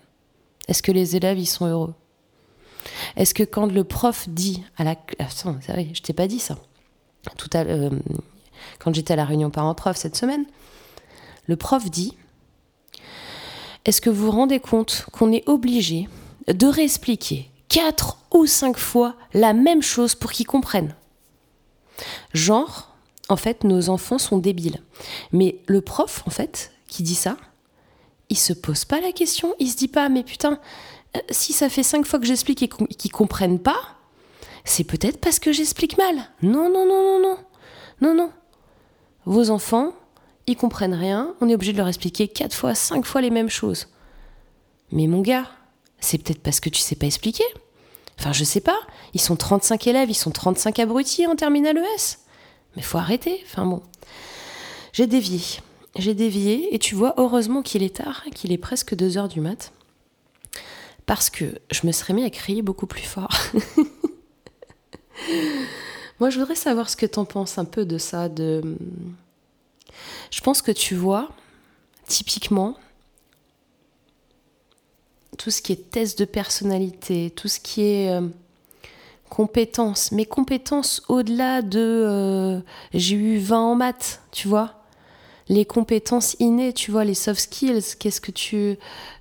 Est-ce 0.67 0.83
que 0.83 0.91
les 0.91 1.15
élèves, 1.15 1.39
ils 1.39 1.47
sont 1.47 1.65
heureux? 1.65 1.95
Est-ce 3.15 3.33
que 3.33 3.43
quand 3.43 3.65
le 3.65 3.83
prof 3.83 4.29
dit 4.29 4.63
à 4.77 4.83
la... 4.83 4.91
Attends, 5.17 5.57
je 5.59 6.01
t'ai 6.01 6.13
pas 6.13 6.27
dit 6.27 6.39
ça 6.39 6.57
tout 7.37 7.49
à, 7.53 7.63
euh, 7.63 7.89
quand 8.79 8.93
j'étais 8.93 9.13
à 9.13 9.17
la 9.17 9.25
réunion 9.25 9.49
parents-prof 9.49 9.97
cette 9.97 10.15
semaine, 10.15 10.45
le 11.47 11.55
prof 11.55 11.89
dit 11.89 12.15
Est-ce 13.87 14.01
que 14.01 14.09
vous 14.09 14.25
vous 14.25 14.31
rendez 14.31 14.59
compte 14.59 15.05
qu'on 15.13 15.31
est 15.31 15.47
obligé 15.47 16.09
de 16.47 16.67
réexpliquer 16.67 17.49
quatre 17.69 18.17
ou 18.33 18.45
cinq 18.45 18.77
fois 18.77 19.15
la 19.33 19.53
même 19.53 19.81
chose 19.81 20.13
pour 20.13 20.33
qu'ils 20.33 20.45
comprennent? 20.45 20.93
Genre, 22.33 22.93
en 23.29 23.37
fait, 23.37 23.63
nos 23.63 23.87
enfants 23.87 24.17
sont 24.17 24.39
débiles. 24.39 24.81
Mais 25.31 25.61
le 25.67 25.79
prof, 25.79 26.21
en 26.27 26.29
fait, 26.29 26.73
qui 26.89 27.01
dit 27.01 27.15
ça, 27.15 27.37
il 28.27 28.37
se 28.37 28.51
pose 28.51 28.83
pas 28.83 28.99
la 28.99 29.13
question, 29.13 29.55
il 29.57 29.71
se 29.71 29.77
dit 29.77 29.87
pas, 29.87 30.09
mais 30.09 30.23
putain, 30.23 30.59
euh, 31.15 31.21
si 31.29 31.53
ça 31.53 31.69
fait 31.69 31.81
cinq 31.81 32.05
fois 32.05 32.19
que 32.19 32.25
j'explique 32.25 32.63
et 32.63 32.67
qu'ils 32.67 33.11
comprennent 33.11 33.59
pas, 33.59 33.95
c'est 34.65 34.83
peut-être 34.83 35.21
parce 35.21 35.39
que 35.39 35.53
j'explique 35.53 35.97
mal. 35.97 36.15
Non, 36.41 36.69
non, 36.69 36.85
non, 36.85 37.03
non, 37.03 37.19
non. 37.21 37.37
Non, 38.01 38.13
non. 38.13 38.31
Vos 39.25 39.49
enfants, 39.49 39.93
ils 40.47 40.55
comprennent 40.55 40.93
rien, 40.93 41.35
on 41.41 41.49
est 41.49 41.53
obligé 41.53 41.73
de 41.73 41.77
leur 41.77 41.89
expliquer 41.89 42.27
quatre 42.27 42.55
fois, 42.55 42.73
cinq 42.73 43.05
fois 43.05 43.21
les 43.21 43.29
mêmes 43.29 43.49
choses. 43.49 43.87
Mais 44.91 45.07
mon 45.07 45.21
gars, 45.21 45.45
c'est 45.99 46.17
peut-être 46.17 46.41
parce 46.41 46.61
que 46.61 46.69
tu 46.69 46.79
sais 46.79 46.95
pas 46.95 47.05
expliquer. 47.05 47.43
Enfin, 48.19 48.33
je 48.33 48.43
sais 48.43 48.61
pas. 48.61 48.79
Ils 49.13 49.21
sont 49.21 49.35
35 49.35 49.85
élèves, 49.87 50.09
ils 50.09 50.15
sont 50.15 50.31
35 50.31 50.79
abrutis 50.79 51.27
en 51.27 51.35
terminale 51.35 51.77
ES. 51.77 52.17
Mais 52.75 52.81
faut 52.81 52.97
arrêter. 52.97 53.43
Enfin 53.45 53.65
bon. 53.65 53.83
J'ai 54.93 55.05
dévié. 55.07 55.41
J'ai 55.97 56.13
dévié 56.13 56.73
et 56.73 56.79
tu 56.79 56.95
vois, 56.95 57.13
heureusement 57.17 57.61
qu'il 57.61 57.83
est 57.83 57.97
tard, 57.97 58.23
qu'il 58.33 58.51
est 58.51 58.57
presque 58.57 58.95
2 58.95 59.17
heures 59.17 59.27
du 59.27 59.41
mat. 59.41 59.73
Parce 61.05 61.29
que 61.29 61.45
je 61.71 61.85
me 61.85 61.91
serais 61.91 62.13
mis 62.13 62.23
à 62.23 62.29
crier 62.29 62.61
beaucoup 62.61 62.87
plus 62.87 63.03
fort. 63.03 63.35
Moi, 66.19 66.29
je 66.29 66.39
voudrais 66.39 66.55
savoir 66.55 66.89
ce 66.89 66.95
que 66.95 67.05
tu 67.05 67.19
en 67.19 67.25
penses 67.25 67.57
un 67.57 67.65
peu 67.65 67.85
de 67.85 67.97
ça. 67.97 68.29
De... 68.29 68.77
Je 70.31 70.41
pense 70.41 70.61
que 70.61 70.71
tu 70.71 70.95
vois, 70.95 71.29
typiquement, 72.07 72.75
tout 75.37 75.51
ce 75.51 75.61
qui 75.61 75.71
est 75.71 75.91
test 75.91 76.19
de 76.19 76.25
personnalité, 76.25 77.31
tout 77.31 77.47
ce 77.47 77.59
qui 77.59 77.81
est 77.83 78.09
euh, 78.09 78.27
compétences, 79.29 80.11
mais 80.11 80.25
compétences 80.25 81.03
au-delà 81.07 81.61
de 81.61 81.79
euh, 81.79 82.59
j'ai 82.93 83.15
eu 83.15 83.37
20 83.37 83.59
en 83.59 83.75
maths, 83.75 84.21
tu 84.31 84.47
vois. 84.47 84.73
Les 85.49 85.63
compétences 85.63 86.35
innées, 86.39 86.73
tu 86.73 86.91
vois, 86.91 87.05
les 87.05 87.13
soft 87.13 87.39
skills, 87.39 87.95
qu'est-ce 87.97 88.19
que 88.19 88.31
tu. 88.31 88.77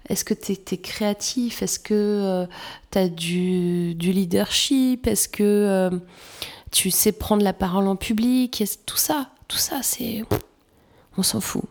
Est-ce 0.08 0.24
que 0.24 0.34
tu 0.34 0.52
es, 0.52 0.76
créatif? 0.76 1.62
Est-ce 1.62 1.78
que 1.78 1.94
euh, 1.94 2.46
tu 2.90 2.98
as 2.98 3.08
du, 3.08 3.94
leadership? 3.94 5.06
Est-ce 5.06 5.28
que 5.28 5.88
tu 6.72 6.90
sais 6.90 7.12
prendre 7.12 7.44
la 7.44 7.52
parole 7.52 7.86
en 7.86 7.94
public? 7.94 8.64
Tout 8.86 8.96
ça, 8.96 9.30
tout 9.46 9.56
ça, 9.56 9.82
c'est. 9.82 10.24
On 11.16 11.22
s'en 11.22 11.40
fout. 11.40 11.64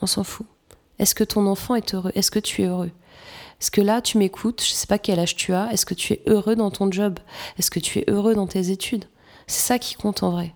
On 0.00 0.06
s'en 0.06 0.24
fout. 0.24 0.46
Est-ce 0.98 1.14
que 1.14 1.24
ton 1.24 1.46
enfant 1.46 1.74
est 1.74 1.94
heureux? 1.94 2.12
Est-ce 2.14 2.30
que 2.30 2.38
tu 2.38 2.62
es 2.62 2.66
heureux? 2.66 2.90
Est-ce 3.60 3.70
que 3.70 3.80
là, 3.80 4.00
tu 4.00 4.18
m'écoutes? 4.18 4.62
Je 4.62 4.72
sais 4.72 4.86
pas 4.86 4.98
quel 4.98 5.18
âge 5.18 5.36
tu 5.36 5.52
as. 5.52 5.72
Est-ce 5.72 5.86
que 5.86 5.94
tu 5.94 6.12
es 6.12 6.22
heureux 6.26 6.56
dans 6.56 6.70
ton 6.70 6.90
job? 6.90 7.18
Est-ce 7.58 7.70
que 7.70 7.80
tu 7.80 7.98
es 7.98 8.04
heureux 8.08 8.34
dans 8.34 8.46
tes 8.46 8.70
études? 8.70 9.06
C'est 9.46 9.66
ça 9.66 9.78
qui 9.78 9.94
compte 9.94 10.22
en 10.22 10.30
vrai. 10.30 10.54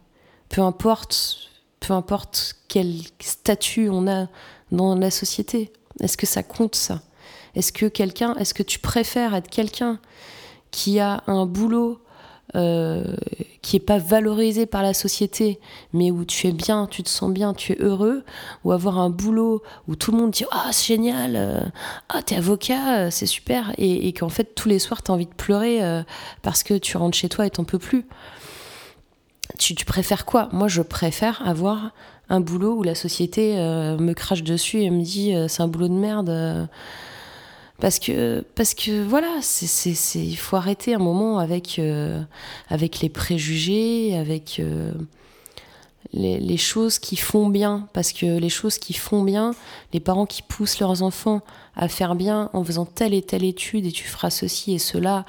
Peu 0.48 0.62
importe, 0.62 1.50
peu 1.80 1.92
importe 1.92 2.56
quel 2.68 3.00
statut 3.20 3.88
on 3.88 4.06
a 4.06 4.28
dans 4.72 4.94
la 4.94 5.10
société. 5.10 5.72
Est-ce 6.00 6.16
que 6.16 6.26
ça 6.26 6.42
compte 6.42 6.74
ça? 6.74 7.02
Est-ce 7.54 7.72
que 7.72 7.86
quelqu'un, 7.86 8.34
est-ce 8.36 8.54
que 8.54 8.62
tu 8.62 8.78
préfères 8.78 9.34
être 9.34 9.48
quelqu'un 9.48 9.98
qui 10.70 11.00
a 11.00 11.22
un 11.26 11.46
boulot 11.46 12.00
euh, 12.54 13.16
qui 13.62 13.76
est 13.76 13.80
pas 13.80 13.98
valorisé 13.98 14.66
par 14.66 14.82
la 14.82 14.94
société, 14.94 15.58
mais 15.92 16.10
où 16.10 16.24
tu 16.24 16.46
es 16.46 16.52
bien, 16.52 16.86
tu 16.86 17.02
te 17.02 17.08
sens 17.08 17.30
bien, 17.32 17.54
tu 17.54 17.72
es 17.72 17.76
heureux, 17.80 18.24
ou 18.64 18.72
avoir 18.72 18.98
un 18.98 19.10
boulot 19.10 19.62
où 19.88 19.96
tout 19.96 20.12
le 20.12 20.18
monde 20.18 20.30
dit 20.30 20.44
ah 20.50 20.68
c'est 20.72 20.94
génial, 20.94 21.34
euh, 21.36 21.60
ah 22.08 22.22
t'es 22.22 22.36
avocat, 22.36 22.98
euh, 22.98 23.10
c'est 23.10 23.26
super, 23.26 23.72
et, 23.78 24.12
qu'en 24.12 24.28
fait 24.28 24.54
tous 24.54 24.68
les 24.68 24.78
soirs 24.78 25.02
t'as 25.02 25.12
envie 25.12 25.26
de 25.26 25.34
pleurer 25.34 25.80
parce 26.42 26.62
que 26.62 26.74
tu 26.74 26.96
rentres 26.96 27.16
chez 27.16 27.28
toi 27.28 27.46
et 27.46 27.50
t'en 27.50 27.64
peux 27.64 27.78
plus. 27.78 28.06
Tu 29.58 29.74
préfères 29.84 30.24
quoi? 30.24 30.48
Moi 30.52 30.68
je 30.68 30.82
préfère 30.82 31.46
avoir 31.46 31.92
un 32.28 32.40
boulot 32.40 32.74
où 32.74 32.82
la 32.82 32.94
société 32.94 33.56
me 33.56 34.12
crache 34.12 34.42
dessus 34.42 34.82
et 34.82 34.90
me 34.90 35.02
dit 35.02 35.34
c'est 35.48 35.62
un 35.62 35.68
boulot 35.68 35.88
de 35.88 35.94
merde 35.94 36.68
parce 37.80 37.98
que 37.98 38.44
parce 38.54 38.74
que 38.74 39.02
voilà 39.02 39.38
c'est 39.40 39.66
c'est 39.66 40.18
il 40.18 40.36
faut 40.36 40.56
arrêter 40.56 40.94
un 40.94 40.98
moment 40.98 41.38
avec 41.38 41.78
euh, 41.78 42.20
avec 42.68 43.00
les 43.00 43.08
préjugés 43.08 44.16
avec 44.16 44.58
euh, 44.58 44.92
les, 46.12 46.40
les, 46.40 46.56
choses 46.56 46.98
qui 46.98 47.16
font 47.16 47.50
bien. 47.50 47.86
Parce 47.92 48.12
que 48.12 48.38
les 48.38 48.48
choses 48.48 48.78
qui 48.78 48.94
font 48.94 49.22
bien 49.22 49.54
les 49.92 50.00
parents 50.00 50.26
qui 50.26 50.42
poussent 50.42 50.80
leurs 50.80 51.02
enfants 51.02 51.42
à 51.76 51.88
faire 51.88 52.14
bien 52.14 52.50
en 52.52 52.64
faisant 52.64 52.84
telle 52.86 53.14
et 53.14 53.22
telle 53.22 53.44
étude 53.44 53.86
et 53.86 53.92
tu 53.92 54.04
feras 54.04 54.30
ceci 54.30 54.74
et 54.74 54.78
cela 54.78 55.24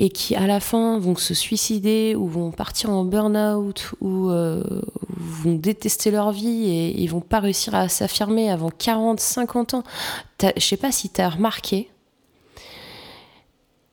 et 0.00 0.10
qui 0.10 0.36
à 0.36 0.46
la 0.46 0.60
fin 0.60 0.98
vont 0.98 1.16
se 1.16 1.34
suicider 1.34 2.14
ou 2.14 2.28
vont 2.28 2.52
partir 2.52 2.90
en 2.90 3.04
burn-out 3.04 3.92
ou 4.00 4.30
euh, 4.30 4.62
vont 5.08 5.54
détester 5.54 6.10
leur 6.10 6.30
vie 6.30 6.68
et 6.68 7.00
ils 7.00 7.08
vont 7.08 7.20
pas 7.20 7.40
réussir 7.40 7.74
à 7.74 7.88
s'affirmer 7.88 8.50
avant 8.50 8.70
40, 8.70 9.18
50 9.18 9.74
ans. 9.74 9.82
Je 10.40 10.60
sais 10.60 10.76
pas 10.76 10.92
si 10.92 11.10
tu 11.10 11.20
as 11.20 11.30
remarqué, 11.30 11.90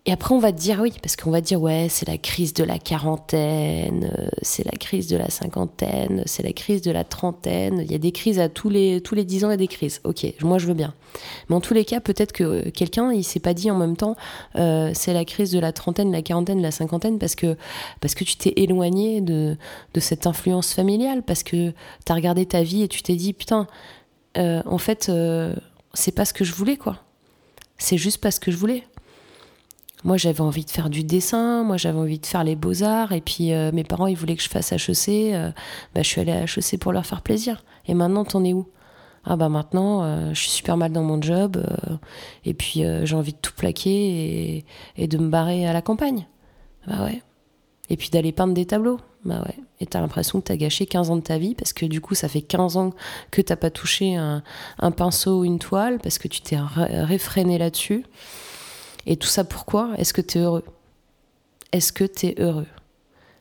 et 0.07 0.11
après, 0.11 0.35
on 0.35 0.39
va 0.39 0.51
te 0.51 0.57
dire 0.59 0.79
oui, 0.81 0.93
parce 1.01 1.15
qu'on 1.15 1.31
va 1.31 1.41
dire 1.41 1.59
ouais, 1.59 1.87
c'est 1.89 2.07
la 2.07 2.19
crise 2.19 2.53
de 2.53 2.63
la 2.63 2.77
quarantaine, 2.77 4.11
euh, 4.15 4.27
c'est 4.43 4.63
la 4.63 4.77
crise 4.77 5.07
de 5.07 5.17
la 5.17 5.31
cinquantaine, 5.31 6.21
c'est 6.27 6.43
la 6.43 6.53
crise 6.53 6.83
de 6.83 6.91
la 6.91 7.03
trentaine. 7.03 7.79
Il 7.83 7.91
y 7.91 7.95
a 7.95 7.97
des 7.97 8.11
crises 8.11 8.39
à 8.39 8.47
tous 8.47 8.69
les 8.69 9.01
tous 9.01 9.15
les 9.15 9.25
dix 9.25 9.43
ans, 9.43 9.49
il 9.49 9.53
y 9.53 9.55
a 9.55 9.57
des 9.57 9.67
crises. 9.67 10.01
Ok, 10.03 10.23
moi 10.41 10.59
je 10.59 10.67
veux 10.67 10.75
bien. 10.75 10.93
Mais 11.49 11.55
en 11.55 11.59
tous 11.59 11.73
les 11.73 11.85
cas, 11.85 12.01
peut-être 12.01 12.33
que 12.33 12.69
quelqu'un 12.69 13.11
il 13.11 13.23
s'est 13.23 13.39
pas 13.39 13.55
dit 13.55 13.71
en 13.71 13.77
même 13.77 13.97
temps 13.97 14.15
euh, 14.57 14.91
c'est 14.93 15.11
la 15.11 15.25
crise 15.25 15.49
de 15.49 15.57
la 15.57 15.73
trentaine, 15.73 16.11
la 16.11 16.21
quarantaine, 16.21 16.61
la 16.61 16.71
cinquantaine, 16.71 17.17
parce 17.17 17.33
que 17.33 17.57
parce 17.99 18.13
que 18.13 18.23
tu 18.23 18.35
t'es 18.35 18.53
éloigné 18.57 19.21
de 19.21 19.57
de 19.95 19.99
cette 19.99 20.27
influence 20.27 20.73
familiale, 20.73 21.23
parce 21.23 21.41
que 21.41 21.71
tu 22.05 22.11
as 22.11 22.13
regardé 22.13 22.45
ta 22.45 22.61
vie 22.61 22.83
et 22.83 22.87
tu 22.87 23.01
t'es 23.01 23.15
dit 23.15 23.33
putain, 23.33 23.65
euh, 24.37 24.61
en 24.67 24.77
fait, 24.77 25.11
c'est 25.95 26.11
pas 26.11 26.25
ce 26.25 26.33
que 26.33 26.43
je 26.45 26.53
voulais 26.53 26.77
quoi. 26.77 26.99
C'est 27.79 27.97
juste 27.97 28.19
pas 28.19 28.29
ce 28.29 28.39
que 28.39 28.51
je 28.51 28.57
voulais. 28.57 28.83
Moi, 30.05 30.17
j'avais 30.17 30.41
envie 30.41 30.63
de 30.63 30.69
faire 30.69 30.91
du 30.91 31.03
dessin, 31.03 31.63
moi, 31.63 31.77
j'avais 31.77 31.97
envie 31.97 32.19
de 32.19 32.25
faire 32.27 32.43
les 32.43 32.55
beaux-arts, 32.55 33.11
et 33.11 33.21
puis 33.21 33.51
euh, 33.51 33.71
mes 33.73 33.83
parents, 33.83 34.05
ils 34.05 34.15
voulaient 34.15 34.35
que 34.35 34.43
je 34.43 34.49
fasse 34.49 34.71
HEC. 34.71 35.33
Euh, 35.33 35.49
bah, 35.95 36.03
je 36.03 36.07
suis 36.07 36.21
allée 36.21 36.31
à 36.31 36.43
HEC 36.43 36.79
pour 36.79 36.93
leur 36.93 37.07
faire 37.07 37.23
plaisir. 37.23 37.65
Et 37.87 37.95
maintenant, 37.95 38.23
t'en 38.23 38.43
es 38.43 38.53
où? 38.53 38.67
Ah, 39.23 39.35
bah 39.35 39.49
maintenant, 39.49 40.03
euh, 40.03 40.29
je 40.35 40.39
suis 40.39 40.51
super 40.51 40.77
mal 40.77 40.91
dans 40.91 41.01
mon 41.01 41.19
job, 41.19 41.57
et 42.45 42.53
puis 42.53 42.83
j'ai 43.03 43.15
envie 43.15 43.33
de 43.33 43.39
tout 43.39 43.53
plaquer 43.53 44.63
et, 44.95 45.07
de 45.07 45.17
me 45.17 45.29
barrer 45.29 45.67
à 45.67 45.73
la 45.73 45.81
campagne. 45.81 46.27
Bah 46.85 47.03
ouais. 47.03 47.23
Et 47.89 47.97
puis 47.97 48.11
d'aller 48.11 48.31
peindre 48.31 48.53
des 48.53 48.67
tableaux. 48.67 48.99
Bah 49.23 49.41
ouais. 49.43 49.55
Et 49.79 49.87
t'as 49.87 50.01
l'impression 50.01 50.39
que 50.39 50.45
t'as 50.45 50.55
gâché 50.55 50.85
15 50.85 51.09
ans 51.09 51.15
de 51.15 51.21
ta 51.21 51.39
vie 51.39 51.55
parce 51.55 51.73
que 51.73 51.87
du 51.87 51.99
coup, 51.99 52.13
ça 52.13 52.27
fait 52.27 52.43
15 52.43 52.77
ans 52.77 52.93
que 53.31 53.41
t'as 53.41 53.55
pas 53.55 53.71
touché 53.71 54.15
un, 54.15 54.43
un, 54.77 54.91
pinceau 54.91 55.39
ou 55.39 55.45
une 55.45 55.57
toile 55.57 55.97
parce 55.97 56.19
que 56.19 56.27
tu 56.27 56.41
t'es 56.41 56.57
réfréné 56.77 57.57
là-dessus. 57.57 58.05
Et 59.05 59.17
tout 59.17 59.27
ça 59.27 59.43
pourquoi 59.43 59.91
Est-ce 59.97 60.13
que 60.13 60.21
tu 60.21 60.39
es 60.39 60.41
heureux? 60.41 60.65
Est-ce 61.71 61.91
que 61.91 62.03
tu 62.03 62.27
es 62.27 62.41
heureux? 62.41 62.67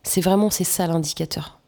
C'est 0.03 0.21
vraiment 0.21 0.51
c'est 0.51 0.65
ça 0.65 0.87
l'indicateur. 0.87 1.59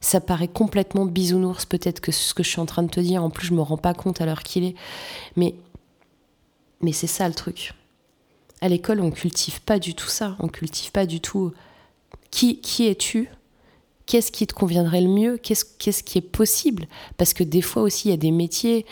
Ça 0.00 0.20
paraît 0.20 0.48
complètement 0.48 1.06
bisounours 1.06 1.64
peut-être 1.64 2.00
que 2.00 2.12
ce 2.12 2.34
que 2.34 2.42
je 2.42 2.50
suis 2.50 2.60
en 2.60 2.66
train 2.66 2.82
de 2.82 2.90
te 2.90 3.00
dire, 3.00 3.24
en 3.24 3.30
plus 3.30 3.46
je 3.46 3.54
me 3.54 3.62
rends 3.62 3.78
pas 3.78 3.94
compte 3.94 4.20
à 4.20 4.26
l'heure 4.26 4.42
qu'il 4.42 4.64
est, 4.64 4.74
mais 5.36 5.54
mais 6.80 6.92
c'est 6.92 7.06
ça 7.06 7.26
le 7.26 7.34
truc. 7.34 7.72
À 8.60 8.68
l'école, 8.68 9.00
on 9.00 9.10
cultive 9.10 9.62
pas 9.62 9.78
du 9.78 9.94
tout 9.94 10.08
ça, 10.08 10.36
on 10.38 10.48
cultive 10.48 10.92
pas 10.92 11.06
du 11.06 11.20
tout 11.20 11.52
qui 12.30 12.60
qui 12.60 12.86
es-tu? 12.86 13.30
Qu'est-ce 14.04 14.30
qui 14.30 14.46
te 14.46 14.54
conviendrait 14.54 15.00
le 15.00 15.08
mieux? 15.08 15.38
Qu'est-ce 15.38 15.64
qu'est-ce 15.78 16.04
qui 16.04 16.18
est 16.18 16.20
possible? 16.20 16.86
Parce 17.16 17.32
que 17.32 17.42
des 17.42 17.62
fois 17.62 17.82
aussi, 17.82 18.08
il 18.08 18.10
y 18.12 18.14
a 18.14 18.18
des 18.18 18.30
métiers 18.30 18.86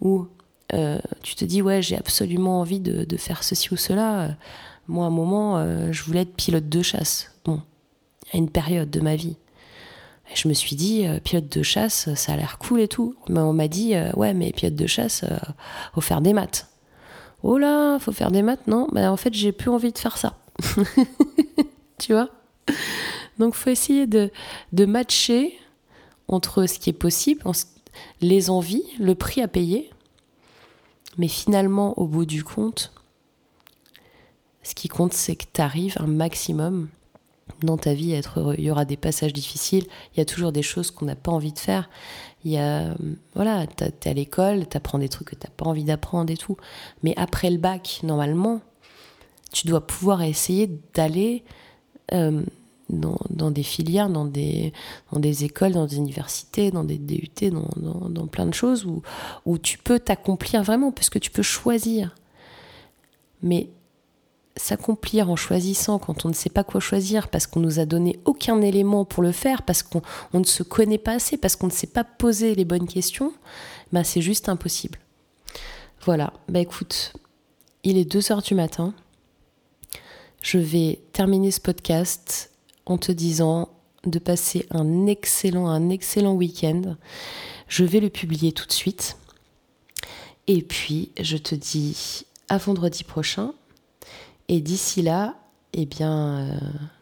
où 0.00 0.28
euh, 0.74 0.98
tu 1.22 1.34
te 1.34 1.44
dis 1.44 1.62
ouais 1.62 1.82
j'ai 1.82 1.96
absolument 1.96 2.60
envie 2.60 2.80
de, 2.80 3.16
faire 3.16 3.42
ceci 3.42 3.72
ou 3.72 3.76
cela. 3.76 4.36
Moi 4.88 5.04
à 5.04 5.08
un 5.08 5.12
moment 5.12 5.58
euh, 5.58 5.92
je 5.92 6.02
voulais 6.04 6.22
être 6.22 6.34
pilote 6.34 6.68
de 6.68 6.82
chasse. 6.82 7.32
Bon, 7.44 7.60
à 8.32 8.36
une 8.36 8.50
période 8.50 8.90
de 8.90 9.00
ma 9.00 9.16
vie. 9.16 9.36
je 10.34 10.48
me 10.48 10.54
suis 10.54 10.76
dit 10.76 11.06
euh, 11.06 11.20
pilote 11.20 11.48
de 11.48 11.62
chasse 11.62 12.12
ça 12.14 12.32
a 12.32 12.36
l'air 12.36 12.58
cool 12.58 12.80
et 12.80 12.88
tout. 12.88 13.14
Mais 13.28 13.40
on 13.40 13.52
m'a 13.52 13.68
dit 13.68 13.94
ouais 14.16 14.34
mais 14.34 14.52
pilote 14.52 14.74
de 14.74 14.86
chasse 14.86 15.24
faut 15.94 16.00
faire 16.00 16.20
des 16.20 16.32
maths. 16.32 16.66
Oh 17.42 17.58
là 17.58 17.98
faut 17.98 18.12
faire 18.12 18.30
des 18.30 18.42
maths 18.42 18.66
non? 18.66 18.88
Ben, 18.92 19.10
en 19.10 19.16
fait 19.16 19.34
j'ai 19.34 19.52
plus 19.52 19.70
envie 19.70 19.92
de 19.92 19.98
faire 19.98 20.16
ça. 20.16 20.36
tu 21.98 22.12
vois? 22.12 22.28
Donc 23.38 23.54
faut 23.54 23.70
essayer 23.70 24.06
de 24.06 24.30
matcher 24.84 25.58
entre 26.28 26.66
ce 26.66 26.78
qui 26.78 26.90
est 26.90 26.94
possible, 26.94 27.42
les 28.20 28.50
envies, 28.50 28.84
le 29.00 29.14
prix 29.14 29.42
à 29.42 29.48
payer 29.48 29.90
mais 31.18 31.28
finalement, 31.28 31.98
au 31.98 32.06
bout 32.06 32.26
du 32.26 32.44
compte, 32.44 32.92
ce 34.62 34.74
qui 34.74 34.88
compte, 34.88 35.12
c'est 35.12 35.36
que 35.36 35.44
tu 35.52 35.60
arrives 35.60 35.96
un 35.98 36.06
maximum 36.06 36.88
dans 37.62 37.76
ta 37.76 37.94
vie 37.94 38.14
à 38.14 38.18
être 38.18 38.40
heureux. 38.40 38.54
Il 38.58 38.64
y 38.64 38.70
aura 38.70 38.84
des 38.84 38.96
passages 38.96 39.32
difficiles, 39.32 39.86
il 40.14 40.18
y 40.18 40.20
a 40.20 40.24
toujours 40.24 40.52
des 40.52 40.62
choses 40.62 40.90
qu'on 40.90 41.06
n'a 41.06 41.16
pas 41.16 41.32
envie 41.32 41.52
de 41.52 41.58
faire. 41.58 41.88
Il 42.44 42.52
y 42.52 42.58
a, 42.58 42.94
voilà, 43.34 43.66
t'es 43.66 44.10
à 44.10 44.12
l'école, 44.12 44.66
t'apprends 44.66 44.98
des 44.98 45.08
trucs 45.08 45.30
que 45.30 45.34
t'as 45.34 45.50
pas 45.50 45.66
envie 45.66 45.84
d'apprendre 45.84 46.32
et 46.32 46.36
tout. 46.36 46.56
Mais 47.02 47.14
après 47.16 47.50
le 47.50 47.58
bac, 47.58 48.00
normalement, 48.02 48.60
tu 49.52 49.66
dois 49.66 49.86
pouvoir 49.86 50.22
essayer 50.22 50.70
d'aller 50.94 51.44
euh, 52.12 52.42
dans, 52.92 53.50
des 53.50 53.62
filières, 53.62 54.08
dans 54.08 54.24
des, 54.24 54.72
dans 55.12 55.20
des 55.20 55.44
écoles, 55.44 55.72
dans 55.72 55.86
des 55.86 55.96
universités, 55.96 56.70
dans 56.70 56.84
des 56.84 56.98
DUT, 56.98 57.50
dans, 57.50 58.08
dans, 58.08 58.26
plein 58.26 58.46
de 58.46 58.54
choses 58.54 58.84
où, 58.84 59.02
où 59.46 59.58
tu 59.58 59.78
peux 59.78 59.98
t'accomplir 59.98 60.62
vraiment, 60.62 60.92
parce 60.92 61.10
que 61.10 61.18
tu 61.18 61.30
peux 61.30 61.42
choisir. 61.42 62.14
Mais 63.42 63.70
s'accomplir 64.56 65.30
en 65.30 65.36
choisissant 65.36 65.98
quand 65.98 66.24
on 66.24 66.28
ne 66.28 66.34
sait 66.34 66.50
pas 66.50 66.64
quoi 66.64 66.80
choisir, 66.80 67.28
parce 67.28 67.46
qu'on 67.46 67.60
nous 67.60 67.78
a 67.78 67.86
donné 67.86 68.18
aucun 68.24 68.60
élément 68.60 69.04
pour 69.04 69.22
le 69.22 69.32
faire, 69.32 69.62
parce 69.62 69.82
qu'on 69.82 70.02
ne 70.34 70.44
se 70.44 70.62
connaît 70.62 70.98
pas 70.98 71.12
assez, 71.12 71.36
parce 71.36 71.56
qu'on 71.56 71.68
ne 71.68 71.72
sait 71.72 71.86
pas 71.86 72.04
poser 72.04 72.54
les 72.54 72.64
bonnes 72.64 72.86
questions, 72.86 73.32
bah 73.92 74.04
c'est 74.04 74.20
juste 74.20 74.48
impossible. 74.48 74.98
Voilà, 76.04 76.32
bah 76.48 76.60
écoute, 76.60 77.12
il 77.84 77.98
est 77.98 78.10
2h 78.10 78.46
du 78.46 78.54
matin. 78.54 78.94
Je 80.42 80.58
vais 80.58 81.00
terminer 81.12 81.50
ce 81.50 81.60
podcast 81.60 82.50
en 82.86 82.98
te 82.98 83.12
disant 83.12 83.68
de 84.04 84.18
passer 84.18 84.66
un 84.70 85.06
excellent, 85.06 85.68
un 85.68 85.90
excellent 85.90 86.34
week-end. 86.34 86.96
Je 87.68 87.84
vais 87.84 88.00
le 88.00 88.10
publier 88.10 88.52
tout 88.52 88.66
de 88.66 88.72
suite. 88.72 89.16
Et 90.46 90.62
puis, 90.62 91.12
je 91.20 91.36
te 91.36 91.54
dis 91.54 92.24
à 92.48 92.58
vendredi 92.58 93.04
prochain. 93.04 93.52
Et 94.48 94.60
d'ici 94.60 95.02
là, 95.02 95.36
eh 95.72 95.86
bien, 95.86 96.40
euh, 96.40 96.58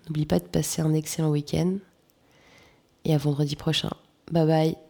N'oublie 0.09 0.27
pas 0.27 0.39
de 0.39 0.47
passer 0.47 0.81
un 0.81 0.95
excellent 0.95 1.31
week-end. 1.31 1.77
Et 3.05 3.15
à 3.15 3.19
vendredi 3.19 3.57
prochain. 3.57 3.91
Bye 4.31 4.47
bye. 4.47 4.88